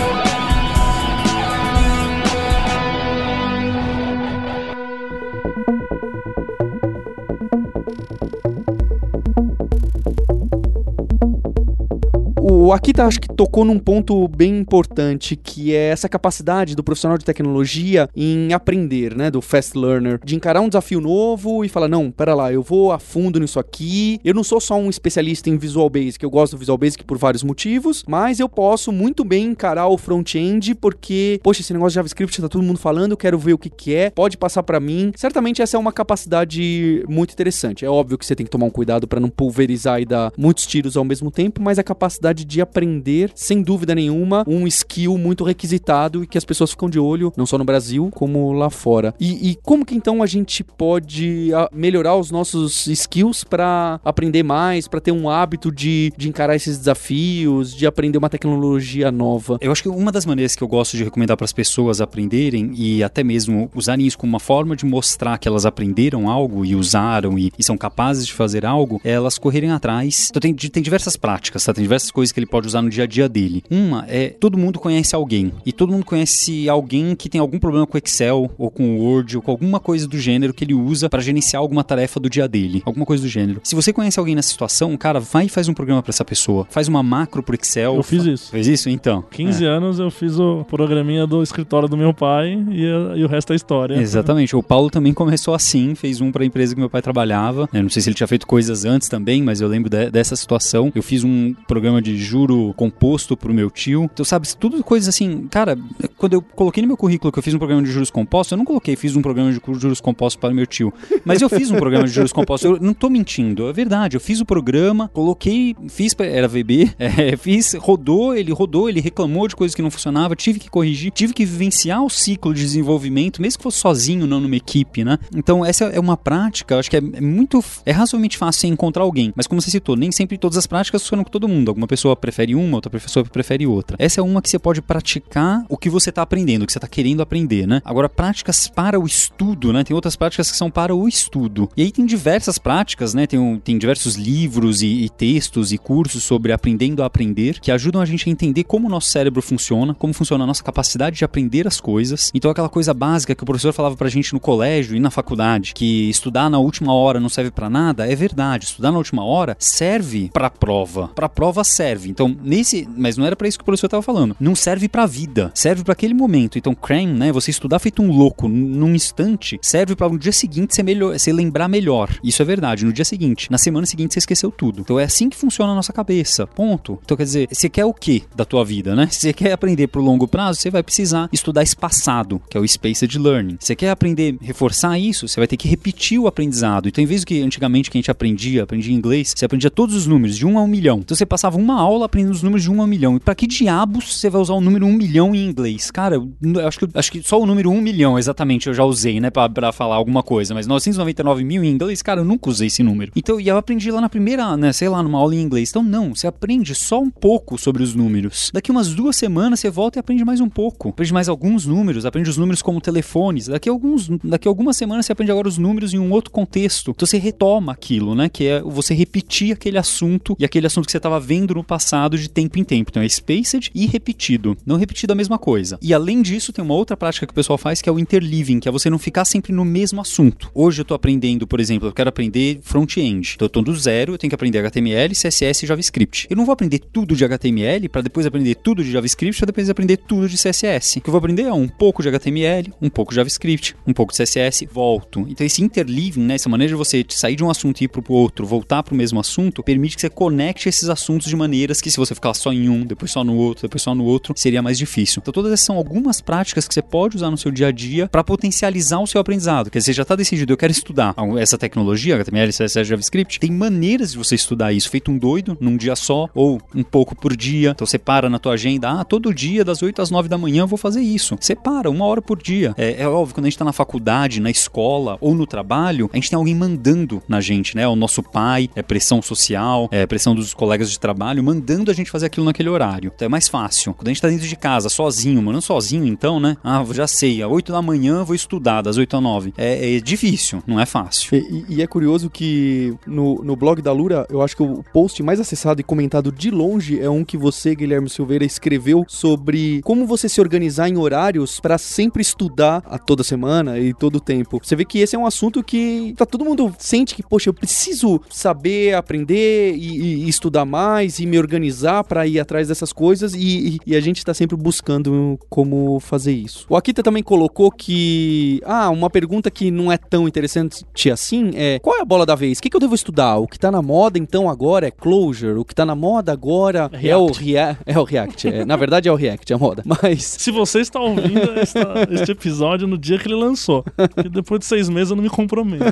[12.57, 17.17] O Akita acho que tocou num ponto bem importante, que é essa capacidade do profissional
[17.17, 21.89] de tecnologia em aprender, né, do fast learner, de encarar um desafio novo e falar,
[21.89, 24.21] não, pera lá, eu vou a fundo nisso aqui.
[24.23, 27.17] Eu não sou só um especialista em Visual Basic, eu gosto do Visual Basic por
[27.17, 31.95] vários motivos, mas eu posso muito bem encarar o front-end porque, poxa, esse negócio de
[31.95, 34.79] JavaScript tá todo mundo falando, eu quero ver o que que é, pode passar pra
[34.79, 35.11] mim.
[35.17, 37.83] Certamente essa é uma capacidade muito interessante.
[37.83, 40.65] É óbvio que você tem que tomar um cuidado pra não pulverizar e dar muitos
[40.65, 45.43] tiros ao mesmo tempo, mas a capacidade de aprender, sem dúvida nenhuma, um skill muito
[45.43, 49.13] requisitado e que as pessoas ficam de olho, não só no Brasil, como lá fora.
[49.19, 54.43] E, e como que então a gente pode a, melhorar os nossos skills para aprender
[54.43, 59.57] mais, para ter um hábito de, de encarar esses desafios, de aprender uma tecnologia nova?
[59.61, 62.71] Eu acho que uma das maneiras que eu gosto de recomendar para as pessoas aprenderem
[62.75, 66.75] e até mesmo usarem isso como uma forma de mostrar que elas aprenderam algo e
[66.75, 70.27] usaram e, e são capazes de fazer algo, é elas correrem atrás.
[70.29, 71.73] Então tem, tem diversas práticas, tá?
[71.73, 73.63] Tem diversas coisas que ele pode usar no dia a dia dele.
[73.71, 77.87] Uma é todo mundo conhece alguém e todo mundo conhece alguém que tem algum problema
[77.87, 81.21] com Excel ou com Word ou com alguma coisa do gênero que ele usa para
[81.21, 83.61] gerenciar alguma tarefa do dia dele, alguma coisa do gênero.
[83.63, 86.67] Se você conhece alguém nessa situação, cara, vai e faz um programa para essa pessoa.
[86.69, 87.95] Faz uma macro pro Excel.
[87.95, 88.51] Eu fiz isso.
[88.51, 88.89] Fez isso?
[88.89, 89.23] Então.
[89.31, 92.83] 15 anos eu fiz o programinha do escritório do meu pai e,
[93.17, 93.95] e o resto é história.
[93.95, 94.55] Exatamente.
[94.55, 97.69] O Paulo também começou assim, fez um para a empresa que meu pai trabalhava.
[97.73, 100.35] Eu não sei se ele tinha feito coisas antes também, mas eu lembro de, dessa
[100.35, 100.91] situação.
[100.93, 104.09] Eu fiz um programa de juro composto pro meu tio.
[104.11, 105.77] Então, sabe, tudo coisas assim, cara,
[106.17, 108.57] quando eu coloquei no meu currículo que eu fiz um programa de juros compostos, eu
[108.57, 110.93] não coloquei, fiz um programa de juros compostos para o meu tio.
[111.23, 114.17] Mas eu fiz um programa de juros compostos, eu não tô mentindo, é verdade.
[114.17, 119.47] Eu fiz o programa, coloquei, fiz, era VB, é, fiz, rodou, ele rodou, ele reclamou
[119.47, 123.41] de coisas que não funcionavam, tive que corrigir, tive que vivenciar o ciclo de desenvolvimento,
[123.41, 125.17] mesmo que fosse sozinho, não numa equipe, né?
[125.35, 129.33] Então, essa é uma prática, acho que é, é muito, é razoavelmente fácil encontrar alguém,
[129.35, 131.69] mas como você citou, nem sempre todas as práticas funcionam com todo mundo.
[131.69, 133.95] Alguma pessoa prefere uma, outra pessoa prefere outra.
[133.99, 136.77] Essa é uma que você pode praticar o que você está aprendendo, o que você
[136.77, 137.81] está querendo aprender, né?
[137.83, 139.83] Agora, práticas para o estudo, né?
[139.83, 141.69] Tem outras práticas que são para o estudo.
[141.75, 143.27] E aí tem diversas práticas, né?
[143.27, 147.71] Tem, um, tem diversos livros e, e textos e cursos sobre aprendendo a aprender que
[147.71, 151.17] ajudam a gente a entender como o nosso cérebro funciona, como funciona a nossa capacidade
[151.17, 152.31] de aprender as coisas.
[152.33, 155.73] Então, aquela coisa básica que o professor falava pra gente no colégio e na faculdade,
[155.73, 158.65] que estudar na última hora não serve para nada, é verdade.
[158.65, 161.09] Estudar na última hora serve para prova.
[161.09, 162.04] Para prova serve.
[162.09, 164.35] Então, nesse, mas não era para isso que o professor estava falando.
[164.39, 166.57] Não serve para a vida, serve para aquele momento.
[166.57, 170.75] Então, cram, né, você estudar feito um louco num instante, serve para no dia seguinte
[170.75, 172.09] você melhor, você lembrar melhor.
[172.23, 173.51] Isso é verdade, no dia seguinte.
[173.51, 174.81] Na semana seguinte você esqueceu tudo.
[174.81, 176.47] Então é assim que funciona a nossa cabeça.
[176.47, 176.99] Ponto.
[177.03, 179.07] Então quer dizer, você quer o que da tua vida, né?
[179.11, 182.67] Se você quer aprender pro longo prazo, você vai precisar estudar espaçado, que é o
[182.67, 183.57] spaced learning.
[183.59, 186.87] Você quer aprender, reforçar isso, você vai ter que repetir o aprendizado.
[186.87, 189.95] Então, em vez do que antigamente que a gente aprendia, aprendia inglês, você aprendia todos
[189.95, 190.99] os números de 1 a 1 milhão.
[190.99, 193.15] Então você passava uma aula aprendendo os números de 1 a 1 milhão.
[193.15, 195.91] E para que diabos você vai usar o número 1 milhão em inglês?
[195.91, 199.19] Cara, eu acho que, acho que só o número 1 milhão exatamente eu já usei,
[199.19, 200.53] né, pra, pra falar alguma coisa.
[200.53, 203.11] Mas 999 mil em inglês, cara, eu nunca usei esse número.
[203.15, 205.69] Então, e eu aprendi lá na primeira, né, sei lá, numa aula em inglês.
[205.69, 208.51] Então, não, você aprende só um pouco sobre os números.
[208.53, 210.89] Daqui umas duas semanas você volta e aprende mais um pouco.
[210.89, 213.47] Aprende mais alguns números, aprende os números como telefones.
[213.47, 216.91] Daqui alguns, daqui algumas semanas você aprende agora os números em um outro contexto.
[216.91, 218.29] Então você retoma aquilo, né?
[218.29, 221.84] Que é você repetir aquele assunto e aquele assunto que você estava vendo no passado
[222.17, 222.89] de tempo em tempo.
[222.89, 224.57] Então é spaced e repetido.
[224.65, 225.77] Não repetido a mesma coisa.
[225.81, 228.59] E além disso, tem uma outra prática que o pessoal faz que é o interleaving,
[228.59, 230.49] que é você não ficar sempre no mesmo assunto.
[230.53, 233.33] Hoje eu tô aprendendo, por exemplo, eu quero aprender front-end.
[233.35, 236.27] Então eu tô do zero, eu tenho que aprender HTML, CSS e JavaScript.
[236.29, 239.69] Eu não vou aprender tudo de HTML para depois aprender tudo de JavaScript para depois
[239.69, 240.99] aprender tudo de CSS.
[240.99, 243.93] O que eu vou aprender é um pouco de HTML, um pouco de JavaScript, um
[243.93, 245.25] pouco de CSS, volto.
[245.29, 248.03] Então esse interleaving, né, essa maneira de você sair de um assunto e ir pro
[248.13, 251.97] outro, voltar pro mesmo assunto, permite que você conecte esses assuntos de maneiras que se
[251.97, 254.77] você ficar só em um, depois só no outro, depois só no outro, seria mais
[254.77, 255.19] difícil.
[255.21, 258.07] Então todas essas são algumas práticas que você pode usar no seu dia a dia
[258.07, 259.71] para potencializar o seu aprendizado.
[259.71, 263.39] Quer dizer, você já está decidido, eu quero estudar essa tecnologia, HTML, CSS, JavaScript.
[263.39, 267.15] Tem maneiras de você estudar isso, feito um doido, num dia só, ou um pouco
[267.15, 267.71] por dia.
[267.71, 270.63] Então você para na tua agenda, ah, todo dia, das 8 às 9 da manhã,
[270.63, 271.35] eu vou fazer isso.
[271.39, 272.73] Você para, uma hora por dia.
[272.77, 276.15] É, é óbvio, quando a gente está na faculdade, na escola ou no trabalho, a
[276.15, 277.87] gente tem alguém mandando na gente, né?
[277.87, 281.43] O nosso pai, é pressão social, é pressão dos colegas de trabalho,
[281.89, 283.11] a gente fazer aquilo naquele horário.
[283.13, 283.93] Então é mais fácil.
[283.93, 286.57] Quando a gente tá dentro de casa, sozinho, morando sozinho, então, né?
[286.63, 289.53] Ah, já sei, às 8 da manhã vou estudar, das 8 às 9.
[289.57, 291.37] É, é difícil, não é fácil.
[291.37, 295.21] E, e, é curioso que no, no blog da Lura, eu acho que o post
[295.21, 300.05] mais acessado e comentado de longe é um que você, Guilherme Silveira, escreveu sobre como
[300.05, 304.59] você se organizar em horários para sempre estudar a toda semana e todo o tempo.
[304.61, 307.53] Você vê que esse é um assunto que tá todo mundo sente que, poxa, eu
[307.53, 313.33] preciso saber, aprender e, e estudar mais e me organizar para ir atrás dessas coisas
[313.33, 316.65] e, e, a gente tá sempre buscando como fazer isso.
[316.69, 321.79] O Akita também colocou que, ah, uma pergunta que não é tão interessante assim é,
[321.79, 322.57] qual é a bola da vez?
[322.57, 323.37] O que, que eu devo estudar?
[323.37, 326.89] O que tá na moda então agora é Clojure, o que tá na moda agora
[326.91, 327.07] React.
[327.07, 328.47] é o, rea é o React.
[328.47, 329.83] É, na verdade é o React, é a moda.
[329.85, 330.23] Mas...
[330.23, 333.83] Se você está ouvindo esta, este episódio no dia que ele lançou,
[334.21, 335.85] que depois de seis meses eu não me comprometo.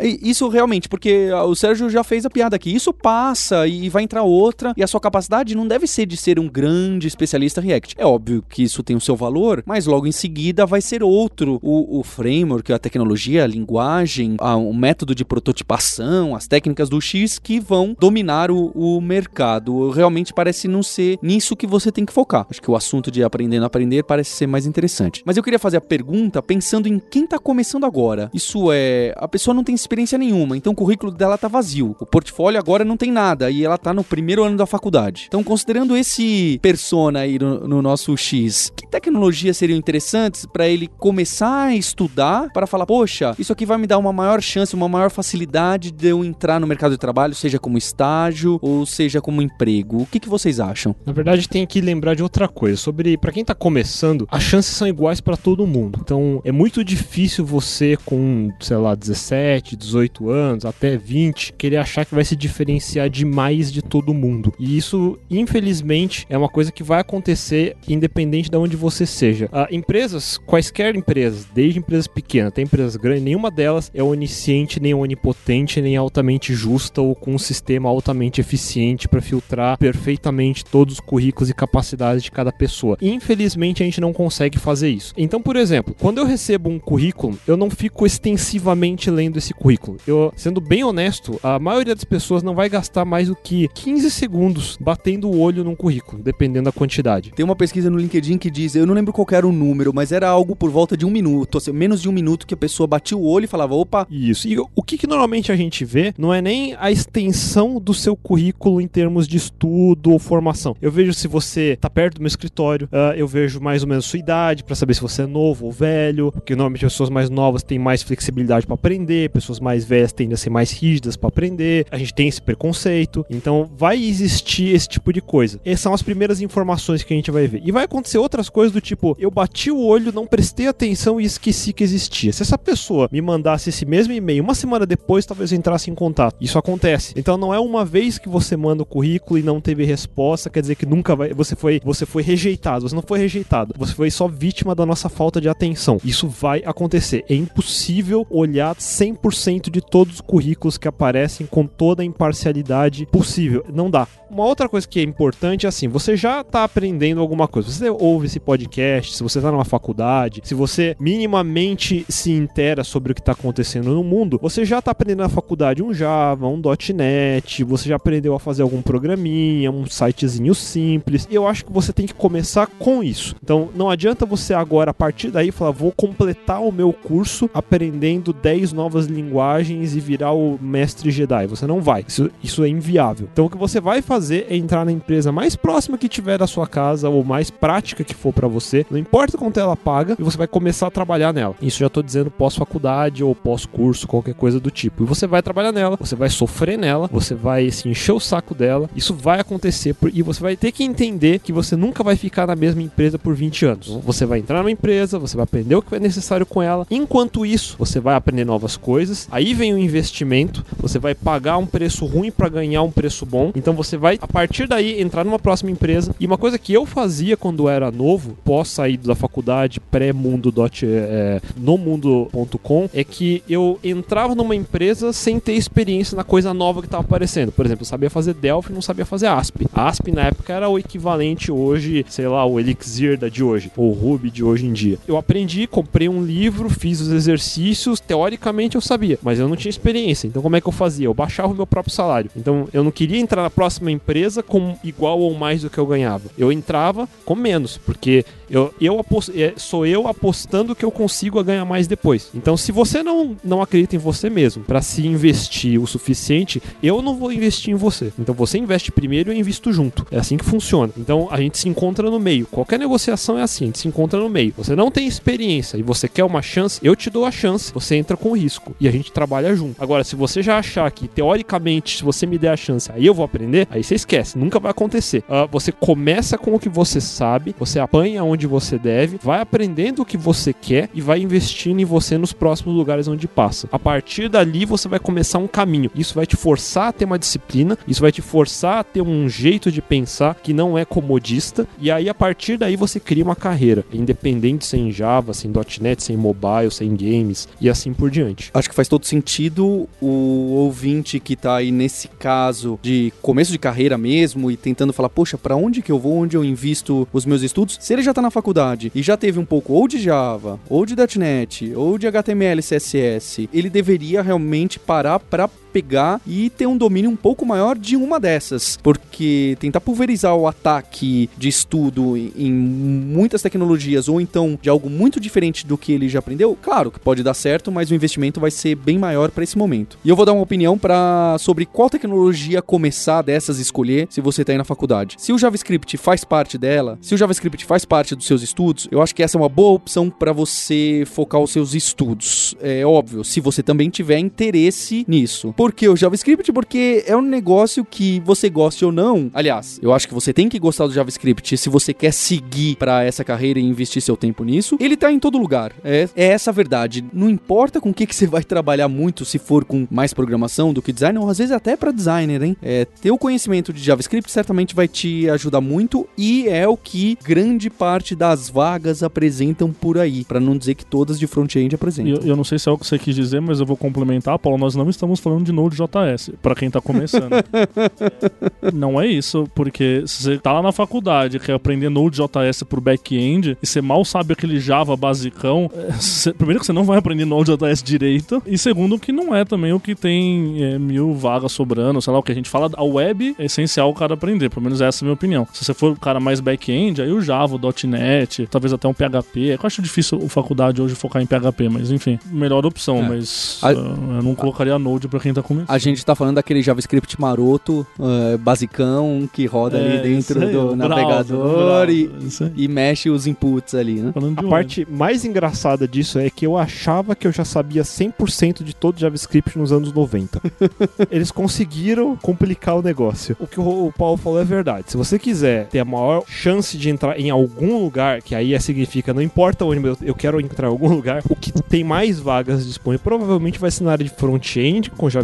[0.00, 2.74] Isso realmente, porque o Sérgio já fez a piada aqui.
[2.74, 6.38] Isso passa e vai entrar outra, e a sua capacidade não deve ser de ser
[6.38, 7.96] um grande especialista React.
[7.98, 11.58] É óbvio que isso tem o seu valor, mas logo em seguida vai ser outro
[11.62, 17.00] o, o framework, a tecnologia, a linguagem, a, o método de prototipação, as técnicas do
[17.00, 19.90] X que vão dominar o, o mercado.
[19.90, 22.46] Realmente parece não ser nisso que você tem que focar.
[22.48, 25.22] Acho que o assunto de aprendendo a aprender parece ser mais interessante.
[25.26, 28.30] Mas eu queria fazer a pergunta pensando em quem está começando agora.
[28.32, 31.96] Isso é, a pessoa não tem experiência nenhuma, então o currículo dela tá vazio.
[31.98, 34.83] O portfólio agora não tem nada e ela tá no primeiro ano da faculdade.
[35.26, 40.88] Então, considerando esse persona aí no, no nosso X, que tecnologias seriam interessantes para ele
[40.98, 44.88] começar a estudar para falar, poxa, isso aqui vai me dar uma maior chance, uma
[44.88, 49.42] maior facilidade de eu entrar no mercado de trabalho, seja como estágio ou seja como
[49.42, 50.02] emprego.
[50.02, 50.94] O que, que vocês acham?
[51.04, 52.76] Na verdade, tem que lembrar de outra coisa.
[52.76, 55.98] Sobre, para quem tá começando, as chances são iguais para todo mundo.
[56.02, 62.04] Então, é muito difícil você com, sei lá, 17, 18 anos, até 20, querer achar
[62.04, 64.52] que vai se diferenciar demais de todo mundo.
[64.58, 69.46] E isso, infelizmente, é uma coisa que vai acontecer independente de onde você seja.
[69.46, 74.94] Uh, empresas, quaisquer empresas, desde empresas pequenas até empresas grandes, nenhuma delas é onisciente, nem
[74.94, 81.00] onipotente, nem altamente justa ou com um sistema altamente eficiente para filtrar perfeitamente todos os
[81.00, 82.96] currículos e capacidades de cada pessoa.
[83.00, 85.12] Infelizmente, a gente não consegue fazer isso.
[85.16, 89.98] Então, por exemplo, quando eu recebo um currículo, eu não fico extensivamente lendo esse currículo.
[90.06, 94.10] Eu, sendo bem honesto, a maioria das pessoas não vai gastar mais do que 15
[94.10, 97.30] segundos batendo o olho num currículo, dependendo da quantidade.
[97.30, 100.12] Tem uma pesquisa no LinkedIn que diz, eu não lembro qual era o número, mas
[100.12, 102.86] era algo por volta de um minuto, assim, menos de um minuto que a pessoa
[102.86, 104.06] batia o olho e falava, opa.
[104.10, 104.48] Isso.
[104.48, 108.16] E o que, que normalmente a gente vê não é nem a extensão do seu
[108.16, 110.76] currículo em termos de estudo ou formação.
[110.80, 114.04] Eu vejo se você tá perto do meu escritório, uh, eu vejo mais ou menos
[114.04, 117.62] sua idade para saber se você é novo ou velho, porque normalmente pessoas mais novas
[117.62, 121.86] têm mais flexibilidade para aprender, pessoas mais velhas tendem a ser mais rígidas para aprender.
[121.90, 125.60] A gente tem esse preconceito, então vai existir esse tipo de coisa.
[125.64, 127.62] Essas são as primeiras informações que a gente vai ver.
[127.64, 131.24] E vai acontecer outras coisas do tipo, eu bati o olho, não prestei atenção e
[131.24, 132.32] esqueci que existia.
[132.32, 135.94] Se essa pessoa me mandasse esse mesmo e-mail uma semana depois, talvez eu entrasse em
[135.94, 136.36] contato.
[136.40, 137.14] Isso acontece.
[137.16, 140.60] Então não é uma vez que você manda o currículo e não teve resposta, quer
[140.60, 142.88] dizer que nunca vai, você foi, você foi rejeitado.
[142.88, 145.98] Você não foi rejeitado, você foi só vítima da nossa falta de atenção.
[146.04, 147.24] Isso vai acontecer.
[147.28, 153.64] É impossível olhar 100% de todos os currículos que aparecem com toda a imparcialidade possível.
[153.72, 154.06] Não dá.
[154.30, 157.70] Uma outra coisa que é importante é assim, você já está aprendendo alguma coisa.
[157.70, 163.12] Você ouve esse podcast, se você está numa faculdade, se você minimamente se intera sobre
[163.12, 166.60] o que está acontecendo no mundo, você já está aprendendo na faculdade um Java, um
[166.94, 171.26] .NET, você já aprendeu a fazer algum programinha, um sitezinho simples.
[171.30, 173.34] E eu acho que você tem que começar com isso.
[173.42, 178.32] Então, não adianta você agora a partir daí falar, vou completar o meu curso aprendendo
[178.32, 181.46] 10 novas linguagens e virar o mestre Jedi.
[181.46, 182.04] Você não vai.
[182.06, 183.28] Isso, isso é inviável.
[183.32, 186.46] Então, o que você vai fazer é entrar na empresa mais próxima que tiver da
[186.46, 188.86] sua casa ou mais prática que for para você.
[188.90, 191.54] Não importa quanto ela paga, e você vai começar a trabalhar nela.
[191.60, 195.02] Isso já tô dizendo pós-faculdade ou pós-curso, qualquer coisa do tipo.
[195.02, 198.54] E você vai trabalhar nela, você vai sofrer nela, você vai se encher o saco
[198.54, 198.88] dela.
[198.94, 202.56] Isso vai acontecer e você vai ter que entender que você nunca vai ficar na
[202.56, 203.88] mesma empresa por 20 anos.
[204.04, 206.86] Você vai entrar numa empresa, você vai aprender o que é necessário com ela.
[206.90, 209.28] Enquanto isso, você vai aprender novas coisas.
[209.30, 213.52] Aí vem o investimento, você vai pagar um preço ruim para ganhar um preço bom.
[213.54, 216.14] Então você vai a partir daí entrar numa próxima empresa.
[216.18, 221.40] E uma coisa que eu fazia quando era novo, pós sair da faculdade, pré-mundo é,
[221.56, 226.86] no mundo.com, é que eu entrava numa empresa sem ter experiência na coisa nova que
[226.86, 227.52] estava aparecendo.
[227.52, 229.66] Por exemplo, eu sabia fazer Delphi, não sabia fazer ASP.
[229.74, 233.90] ASP na época era o equivalente hoje, sei lá, o Elixir da de hoje, ou
[233.90, 234.98] o Ruby de hoje em dia.
[235.06, 239.70] Eu aprendi, comprei um livro, fiz os exercícios, teoricamente eu sabia, mas eu não tinha
[239.70, 240.26] experiência.
[240.26, 241.06] Então como é que eu fazia?
[241.06, 242.30] Eu baixava o meu próprio salário.
[242.36, 244.03] Então eu não queria entrar na próxima empresa
[244.42, 246.28] com igual ou mais do que eu ganhava.
[246.36, 249.04] Eu entrava com menos, porque eu, eu.
[249.34, 252.30] É, sou eu apostando que eu consigo ganhar mais depois.
[252.34, 257.02] Então, se você não, não acredita em você mesmo para se investir o suficiente, eu
[257.02, 258.12] não vou investir em você.
[258.18, 260.06] Então, você investe primeiro e eu invisto junto.
[260.10, 260.92] É assim que funciona.
[260.96, 262.46] Então, a gente se encontra no meio.
[262.46, 264.54] Qualquer negociação é assim, a gente se encontra no meio.
[264.56, 267.72] Você não tem experiência e você quer uma chance, eu te dou a chance.
[267.72, 269.82] Você entra com risco e a gente trabalha junto.
[269.82, 273.14] Agora, se você já achar que teoricamente, se você me der a chance, aí eu
[273.14, 275.24] vou aprender, aí você esquece, nunca vai acontecer.
[275.28, 279.40] Uh, você começa com o que você sabe, você apanha onde onde você deve, vai
[279.40, 283.68] aprendendo o que você quer e vai investindo em você nos próximos lugares onde passa.
[283.72, 285.90] A partir dali você vai começar um caminho.
[285.94, 289.28] Isso vai te forçar a ter uma disciplina, isso vai te forçar a ter um
[289.28, 293.36] jeito de pensar que não é comodista e aí a partir daí você cria uma
[293.36, 298.50] carreira, independente sem Java, sem .NET, sem mobile, sem games e assim por diante.
[298.52, 303.58] Acho que faz todo sentido o ouvinte que tá aí nesse caso de começo de
[303.58, 307.24] carreira mesmo e tentando falar, poxa, para onde que eu vou, onde eu invisto os
[307.24, 307.78] meus estudos?
[307.80, 310.84] Se ele já tá na faculdade e já teve um pouco ou de Java, ou
[310.84, 316.76] de .NET, ou de HTML, CSS, ele deveria realmente parar para pegar e ter um
[316.76, 322.52] domínio um pouco maior de uma dessas, porque tentar pulverizar o ataque de estudo em
[322.52, 327.00] muitas tecnologias ou então de algo muito diferente do que ele já aprendeu, claro que
[327.00, 329.98] pode dar certo, mas o investimento vai ser bem maior para esse momento.
[330.04, 334.42] E eu vou dar uma opinião para sobre qual tecnologia começar dessas escolher se você
[334.42, 335.16] está aí na faculdade.
[335.18, 339.02] Se o JavaScript faz parte dela, se o JavaScript faz parte dos seus estudos, eu
[339.02, 342.54] acho que essa é uma boa opção para você focar os seus estudos.
[342.60, 345.52] É óbvio, se você também tiver interesse nisso.
[345.56, 346.52] Por que o JavaScript?
[346.52, 349.30] Porque é um negócio que você goste ou não.
[349.32, 353.02] Aliás, eu acho que você tem que gostar do JavaScript se você quer seguir para
[353.04, 354.76] essa carreira e investir seu tempo nisso.
[354.80, 355.72] Ele tá em todo lugar.
[355.84, 357.04] É, é essa a verdade.
[357.12, 360.72] Não importa com o que, que você vai trabalhar muito, se for com mais programação
[360.72, 362.56] do que design, ou às vezes até para designer, hein?
[362.62, 367.18] É, ter o conhecimento de JavaScript certamente vai te ajudar muito e é o que
[367.24, 372.14] grande parte das vagas apresentam por aí, para não dizer que todas de front-end apresentam.
[372.22, 374.38] Eu, eu não sei se é o que você quis dizer, mas eu vou complementar,
[374.38, 374.58] Paulo.
[374.58, 377.30] Nós não estamos falando de Node.js, para quem tá começando.
[378.72, 383.56] não é isso, porque se você tá lá na faculdade, quer aprender Node.js por back-end,
[383.62, 387.24] e você mal sabe aquele Java basicão, é, você, primeiro que você não vai aprender
[387.24, 392.00] Node.js direito, e segundo que não é também o que tem é, mil vagas sobrando,
[392.02, 394.62] sei lá, o que a gente fala, a web é essencial o cara aprender, pelo
[394.62, 395.46] menos essa é a minha opinião.
[395.52, 398.94] Se você for o cara mais back-end, aí o Java, o .NET, talvez até um
[398.94, 403.08] PHP, eu acho difícil a faculdade hoje focar em PHP, mas enfim, melhor opção, É.
[403.08, 403.76] mas A- uh,
[404.16, 405.70] eu não colocaria Node pra quem tá começando.
[405.70, 410.44] A gente tá falando daquele JavaScript maroto, eh, basicão, que roda ali É, dentro isso
[410.44, 414.12] aí, do navegador browser, e, e mexe os inputs ali, né?
[414.12, 417.82] Falando de A parte mais engraçada disso é que eu achava que eu já sabia
[417.82, 420.40] 100% de todo JavaScript nos anos 90.
[421.10, 423.36] Eles conseguiram complicar o negócio.
[423.38, 424.90] O que o, o Paulo falou é verdade.
[424.90, 428.58] Se você quiser ter a maior chance de entrar em algum lugar, que aí é,
[428.58, 432.18] significa não importa onde eu, eu quero entrar em algum lugar, o que tem mais
[432.18, 435.23] vagas disponíveis provavelmente vai ser na área de front-end com JavaScript,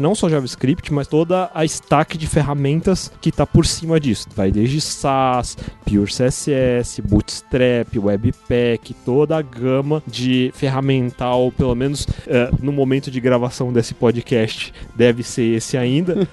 [0.00, 4.28] não só JavaScript, mas toda a stack de ferramentas que tá por cima disso.
[4.34, 12.50] Vai desde SAS, Pure CSS, Bootstrap, Webpack, toda a gama de ferramental, pelo menos eh,
[12.60, 16.28] no momento de gravação desse podcast, deve ser esse ainda.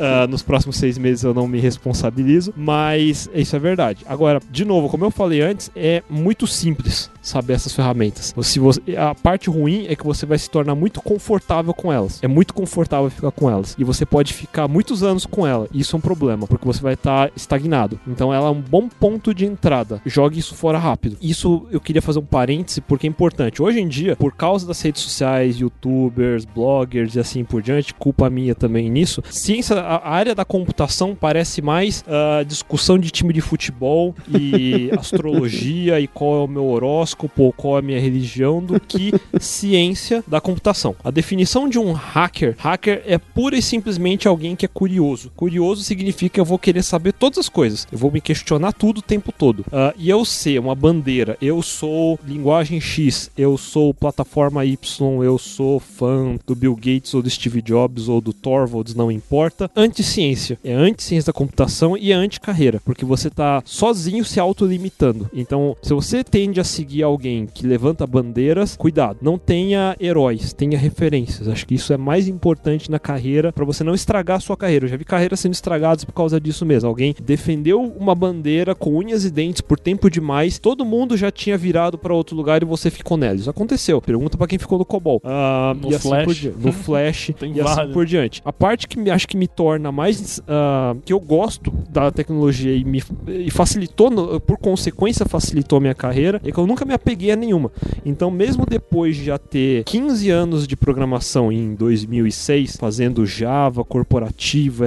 [0.00, 4.04] Ah, nos próximos seis meses eu não me responsabilizo, mas isso é verdade.
[4.06, 8.34] Agora, de novo, como eu falei antes, é muito simples saber essas ferramentas.
[8.42, 12.22] Se você, a parte ruim é que você vai se tornar muito confortável com elas.
[12.22, 13.74] É muito confortável ficar com elas.
[13.78, 15.66] E você pode ficar muitos anos com ela.
[15.72, 17.98] Isso é um problema, porque você vai estar estagnado.
[18.06, 20.00] Então ela é um bom ponto de entrada.
[20.04, 21.16] Jogue isso fora rápido.
[21.20, 23.62] Isso eu queria fazer um parêntese porque é importante.
[23.62, 28.28] Hoje em dia, por causa das redes sociais, youtubers, bloggers e assim por diante, culpa
[28.28, 33.40] minha também nisso, ciência, a área da computação parece mais ah, discussão de time de
[33.40, 38.62] futebol e astrologia e qual é o meu horóscopo ou qual é a minha religião
[38.62, 40.94] do que ciência da computação.
[41.02, 45.30] A definição de um hacker, hacker é pura e simplesmente alguém que é curioso.
[45.36, 47.86] Curioso significa eu vou querer saber todas as coisas.
[47.90, 49.64] Eu vou me questionar tudo o tempo todo.
[49.72, 55.38] Ah, e eu ser uma bandeira, eu sou linguagem X, eu sou plataforma Y, eu
[55.38, 59.70] sou fã do Bill Gates ou do Steve Jobs ou do Torvalds, não importa.
[59.76, 60.58] Anti-ciência.
[60.64, 65.30] É anti-ciência da computação e é anti-carreira, porque você tá sozinho se autolimitando.
[65.32, 70.78] Então, se você tende a seguir alguém que levanta bandeiras, cuidado, não tenha heróis, tenha
[70.78, 71.48] referências.
[71.48, 74.84] Acho que isso é mais importante na carreira para você não estragar a sua carreira.
[74.86, 76.88] Eu já vi carreiras sendo estragadas por causa disso mesmo.
[76.88, 81.56] Alguém defendeu uma bandeira com unhas e dentes por tempo demais, todo mundo já tinha
[81.58, 83.34] virado para outro lugar e você ficou nela.
[83.36, 84.00] Isso aconteceu.
[84.00, 85.20] Pergunta para quem ficou no COBOL.
[85.24, 86.24] Ah, No assim Flash.
[86.24, 86.58] por diante.
[86.66, 87.92] No Flash e assim vários.
[87.94, 88.42] por diante.
[88.44, 92.74] A parte que me, acho que me torna mais ah, que eu gosto da tecnologia
[92.74, 96.84] e me e facilitou, no- por consequência facilitou a minha carreira, é que eu nunca
[96.84, 97.72] me me apeguei a nenhuma.
[98.04, 104.86] Então, mesmo depois de já ter 15 anos de programação em 2006, fazendo Java, corporativa,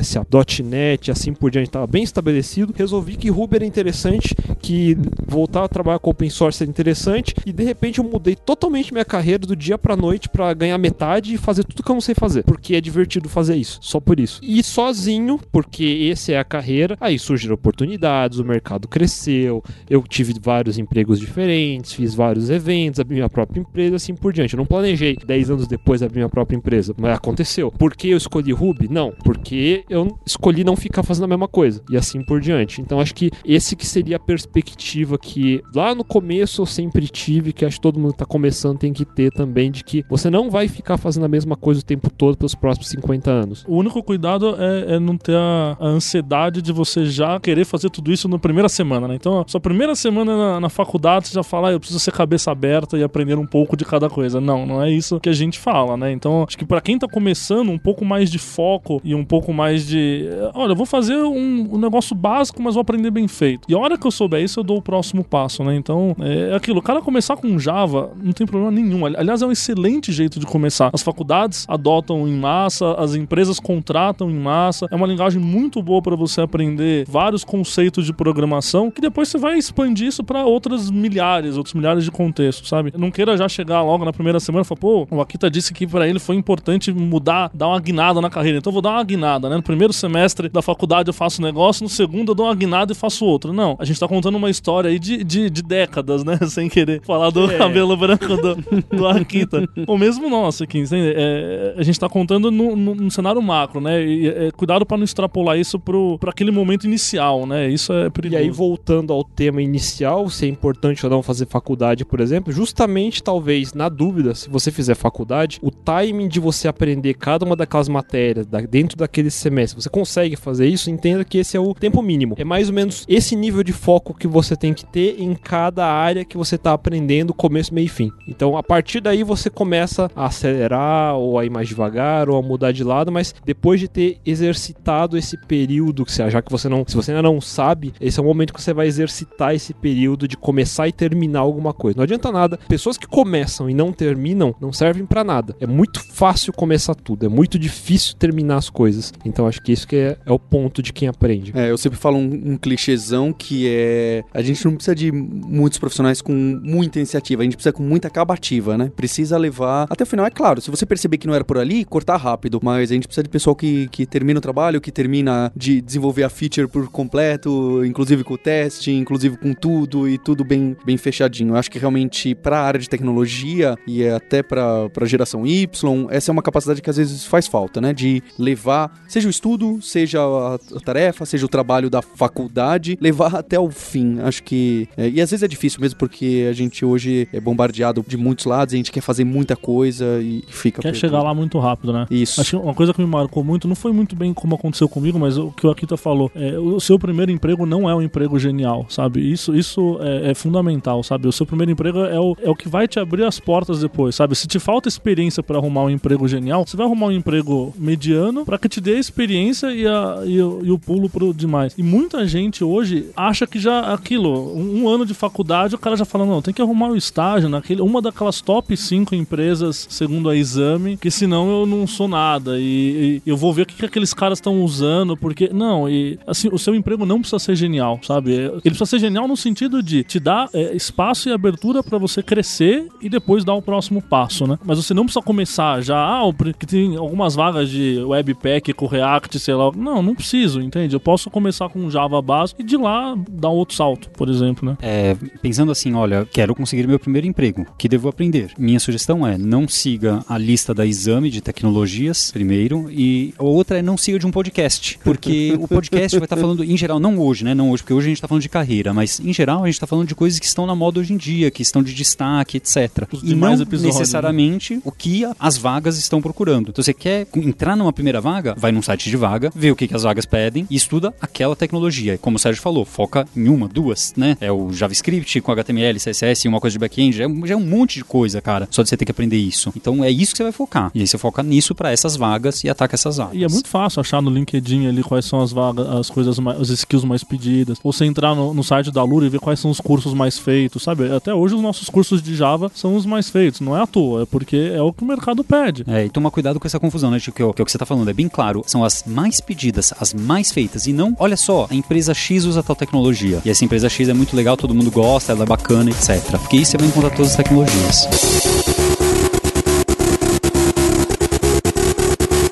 [0.64, 5.68] .NET, assim por diante, estava bem estabelecido, resolvi que Ruby era interessante, que voltar a
[5.68, 9.56] trabalhar com open source era interessante, e de repente eu mudei totalmente minha carreira do
[9.56, 12.76] dia pra noite para ganhar metade e fazer tudo que eu não sei fazer, porque
[12.76, 14.40] é divertido fazer isso, só por isso.
[14.42, 20.34] E sozinho, porque essa é a carreira, aí surgiram oportunidades, o mercado cresceu, eu tive
[20.40, 24.54] vários empregos diferentes, fiz vários eventos, abri minha própria empresa, assim por diante.
[24.54, 27.72] Eu não planejei 10 anos depois abrir minha própria empresa, mas aconteceu.
[27.72, 28.88] Por que eu escolhi Ruby?
[28.88, 32.82] Não, porque eu escolhi não ficar fazendo a mesma coisa e assim por diante.
[32.82, 37.52] Então acho que esse que seria a perspectiva que lá no começo eu sempre tive,
[37.52, 40.52] que acho que todo mundo está começando tem que ter também de que você não
[40.52, 43.66] vai ficar fazendo a mesma coisa o tempo todo pelos próximos 50 anos.
[43.68, 47.90] O único cuidado é, é não ter a, a, ansiedade de você já querer fazer
[47.90, 49.16] tudo isso na primeira semana, né?
[49.16, 52.52] Então, sua primeira semana na, na faculdade, você já fala, ah, eu preciso ser cabeça
[52.52, 54.42] aberta e aprender um pouco de cada coisa.
[54.42, 56.12] Não, não é isso que a gente fala, né?
[56.12, 59.54] Então, acho que para quem tá começando, um pouco mais de foco e um pouco
[59.54, 60.26] mais de.
[60.54, 63.68] Olha, eu vou fazer um, um, negócio básico, mas vou aprender bem feito.
[63.70, 65.76] E a hora que eu souber isso, eu dou o próximo passo, né?
[65.76, 66.80] Então, é aquilo.
[66.80, 69.06] O cara começar com Java não tem problema nenhum.
[69.06, 70.90] Aliás, é um excelente jeito de começar.
[70.94, 74.88] As faculdades adotam em massa, as empresas contratam em massa.
[74.92, 79.38] É uma linguagem muito boa para você aprender vários conceitos de programação que depois você
[79.38, 82.94] vai expandir isso para outras milhares, outros milhares de contextos, sabe?
[82.98, 85.86] Não queira já chegar logo na primeira semana e falar, pô, o Akita disse que
[85.86, 88.58] para ele foi importante mudar, dar uma guinada na carreira.
[88.58, 89.58] Então eu vou dar uma guinada, né?
[89.58, 92.92] No primeiro semestre da faculdade eu faço um negócio, no segundo eu dou uma guinada
[92.92, 93.54] e faço outro.
[93.54, 96.38] Não, a gente tá contando uma história aí de, de, de décadas, né?
[96.48, 97.58] Sem querer falar do é.
[97.58, 98.56] cabelo branco do,
[98.96, 99.68] do Akita.
[99.86, 104.04] Ou mesmo nosso aqui, é, a gente tá contando no cenário macro, né?
[104.04, 107.70] E, é, cuidado para não extrapolar isso pro, pra aquele momento inicial, né?
[107.70, 108.42] Isso é perigoso.
[108.42, 111.57] E aí, voltando ao tema inicial, se é importante ou não fazer faculdade,
[112.06, 117.14] por exemplo, justamente talvez na dúvida, se você fizer faculdade, o timing de você aprender
[117.14, 121.58] cada uma daquelas matérias da, dentro daquele semestre, você consegue fazer isso, entenda que esse
[121.58, 122.36] é o tempo mínimo.
[122.38, 125.86] É mais ou menos esse nível de foco que você tem que ter em cada
[125.86, 128.12] área que você está aprendendo, começo, meio e fim.
[128.28, 132.42] Então, a partir daí você começa a acelerar ou a ir mais devagar ou a
[132.42, 136.96] mudar de lado, mas depois de ter exercitado esse período, já que você não, se
[136.96, 140.38] você ainda não sabe, esse é o momento que você vai exercitar esse período de
[140.38, 141.98] começar e terminar alguma coisa.
[141.98, 142.60] Não adianta nada.
[142.68, 145.56] Pessoas que começam e não terminam não servem para nada.
[145.60, 149.14] É muito fácil começar tudo, é muito difícil terminar as coisas.
[149.26, 151.52] Então acho que isso que é, é o ponto de quem aprende.
[151.56, 155.80] É, eu sempre falo um, um clichêzão que é a gente não precisa de muitos
[155.80, 158.92] profissionais com muita iniciativa, a gente precisa com muita acabativa, né?
[158.96, 160.26] Precisa levar até o final.
[160.26, 163.08] É claro, se você perceber que não era por ali, cortar rápido, mas a gente
[163.08, 166.90] precisa de pessoal que, que termina o trabalho, que termina de desenvolver a feature por
[166.90, 171.37] completo, inclusive com o teste, inclusive com tudo e tudo bem, bem fechadinho.
[171.46, 176.08] Eu acho que realmente para a área de tecnologia e até para a geração Y,
[176.10, 177.94] essa é uma capacidade que às vezes faz falta, né?
[177.94, 183.60] De levar, seja o estudo, seja a, tarefa, seja o trabalho da faculdade, levar até
[183.60, 184.20] o fim.
[184.22, 184.88] Acho que.
[184.98, 188.46] É, e às vezes é difícil mesmo porque a gente hoje é bombardeado de muitos
[188.46, 190.82] lados, a gente quer fazer muita coisa e fica.
[190.82, 192.06] Quer chegar lá muito rápido, né?
[192.10, 192.40] Isso.
[192.42, 195.20] Acho que uma coisa que me marcou muito, não foi muito bem como aconteceu comigo,
[195.20, 198.38] mas o que o Akita falou, é, o seu primeiro emprego não é um emprego
[198.40, 199.32] genial, sabe?
[199.32, 201.27] Isso, isso é, é fundamental, sabe?
[201.30, 204.16] O seu primeiro emprego é o, é o que vai te abrir as portas depois,
[204.16, 204.36] sabe?
[204.36, 208.46] Se te falta experiência para arrumar um emprego genial, você vai arrumar um emprego mediano
[208.46, 211.74] para que te dê a experiência e, a, e, e, o pulo pro demais.
[211.78, 215.96] E muita gente hoje acha que já aquilo, um, um, ano de faculdade, o cara
[215.96, 219.88] já fala, não, tem que arrumar o um estágio naquele, uma daquelas top 5 empresas,
[219.90, 222.60] segundo a exame, que senão eu não sou nada.
[222.60, 225.50] E, e eu vou ver o que, que aqueles caras estão usando, porque.
[225.54, 228.32] Não, e assim, o seu emprego não precisa ser genial, sabe?
[228.32, 232.22] Ele precisa ser genial no sentido de te dar é, espaço e abertura para você
[232.22, 234.58] crescer e depois dar o próximo passo, né?
[234.66, 236.22] Mas você não precisa começar já, ah,
[236.58, 239.72] que tem algumas vagas de Webpack com React, sei lá.
[239.76, 240.96] Não, não preciso, entende?
[240.96, 244.70] Eu posso começar com Java básico e de lá dar um outro salto, por exemplo,
[244.70, 244.78] né?
[244.82, 248.52] É, pensando assim, olha, quero conseguir meu primeiro emprego, que devo aprender?
[248.58, 253.80] Minha sugestão é não siga a lista da exame de tecnologias primeiro e a outra
[253.80, 257.18] é não siga de um podcast, porque o podcast vai estar falando em geral, não
[257.20, 257.54] hoje, né?
[257.54, 259.76] Não hoje, porque hoje a gente está falando de carreira, mas em geral a gente
[259.76, 262.58] está falando de coisas que estão na moda hoje em dia, que estão de destaque,
[262.58, 263.08] etc.
[263.12, 263.88] Os e não episódios, né?
[263.88, 264.82] necessariamente né?
[264.84, 266.70] o que as vagas estão procurando.
[266.70, 269.88] Então você quer entrar numa primeira vaga, vai num site de vaga, vê o que,
[269.88, 272.18] que as vagas pedem e estuda aquela tecnologia.
[272.18, 274.38] Como o Sérgio falou, foca em uma, duas, né?
[274.42, 277.96] É o JavaScript com HTML, CSS, uma coisa de back-end, já, é, é um monte
[277.96, 278.68] de coisa, cara.
[278.70, 279.72] Só de você ter que aprender isso.
[279.76, 280.92] Então é isso que você vai focar.
[280.94, 283.36] E aí você foca nisso para essas vagas e ataca essas vagas.
[283.36, 286.60] E é muito fácil achar no LinkedIn ali quais são as vagas, as coisas mais,
[286.60, 287.78] as skills mais pedidas.
[287.84, 290.38] Ou você entrar no, no site da Lura e ver quais são os cursos mais
[290.38, 290.97] feitos, sabe?
[290.98, 291.16] Sabe?
[291.16, 294.24] Até hoje os nossos cursos de Java são os mais feitos, não é à toa,
[294.24, 295.84] é porque é o que o mercado pede.
[295.88, 297.20] É, e toma cuidado com essa confusão, né?
[297.20, 298.64] Que, que, é o que você tá falando é bem claro.
[298.66, 300.88] São as mais pedidas, as mais feitas.
[300.88, 303.42] E não, olha só, a empresa X usa tal tecnologia.
[303.46, 306.38] E essa empresa X é muito legal, todo mundo gosta, ela é bacana, etc.
[306.40, 308.67] Porque aí você vai encontrar todas as tecnologias.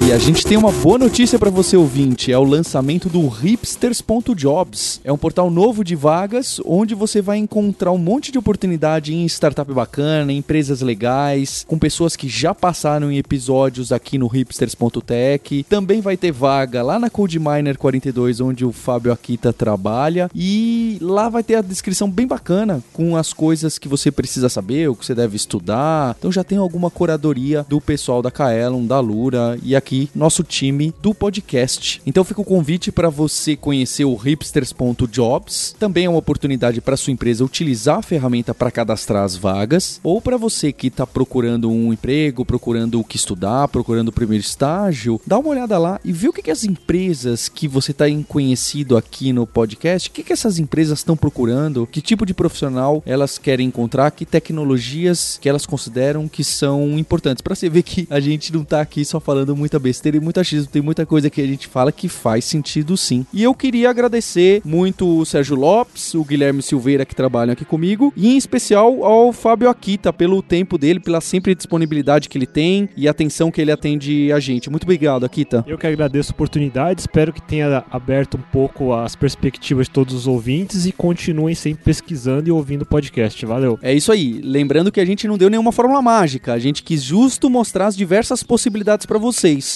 [0.05, 5.01] E a gente tem uma boa notícia para você ouvinte, é o lançamento do hipsters.jobs.
[5.03, 9.25] É um portal novo de vagas onde você vai encontrar um monte de oportunidade em
[9.25, 15.65] startup bacana, em empresas legais, com pessoas que já passaram em episódios aqui no hipsters.tech.
[15.67, 21.29] Também vai ter vaga lá na CodeMiner 42, onde o Fábio Akita trabalha, e lá
[21.29, 25.03] vai ter a descrição bem bacana com as coisas que você precisa saber, o que
[25.03, 26.15] você deve estudar.
[26.19, 30.43] Então já tem alguma curadoria do pessoal da Kaelon, da Lura e aqui aqui nosso
[30.43, 32.01] time do podcast.
[32.05, 35.75] Então fica o convite para você conhecer o hipsters.jobs.
[35.79, 40.21] Também é uma oportunidade para sua empresa utilizar a ferramenta para cadastrar as vagas, ou
[40.21, 45.21] para você que está procurando um emprego, procurando o que estudar, procurando o primeiro estágio,
[45.25, 48.97] dá uma olhada lá e vê o que, que as empresas que você está conhecido
[48.97, 53.37] aqui no podcast, o que, que essas empresas estão procurando, que tipo de profissional elas
[53.37, 57.41] querem encontrar, que tecnologias que elas consideram que são importantes.
[57.41, 60.43] Para você ver que a gente não está aqui só falando muita besteira e muita
[60.43, 63.23] X, tem muita coisa que a gente fala que faz sentido sim.
[63.31, 68.11] E eu queria agradecer muito o Sérgio Lopes, o Guilherme Silveira que trabalham aqui comigo,
[68.17, 72.89] e em especial ao Fábio Akita pelo tempo dele, pela sempre disponibilidade que ele tem
[72.97, 74.71] e atenção que ele atende a gente.
[74.71, 75.63] Muito obrigado, Akita.
[75.67, 80.15] Eu que agradeço a oportunidade, espero que tenha aberto um pouco as perspectivas de todos
[80.15, 83.45] os ouvintes e continuem sempre pesquisando e ouvindo o podcast.
[83.45, 83.77] Valeu.
[83.83, 84.41] É isso aí.
[84.43, 87.95] Lembrando que a gente não deu nenhuma fórmula mágica, a gente quis justo mostrar as
[87.95, 89.19] diversas possibilidades para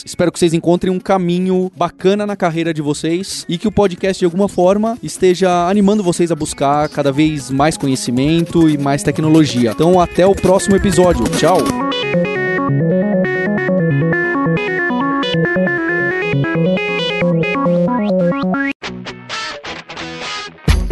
[0.06, 4.20] Espero que vocês encontrem um caminho bacana na carreira de vocês e que o podcast
[4.20, 9.72] de alguma forma esteja animando vocês a buscar cada vez mais conhecimento e mais tecnologia.
[9.72, 11.24] Então até o próximo episódio.
[11.38, 11.60] Tchau.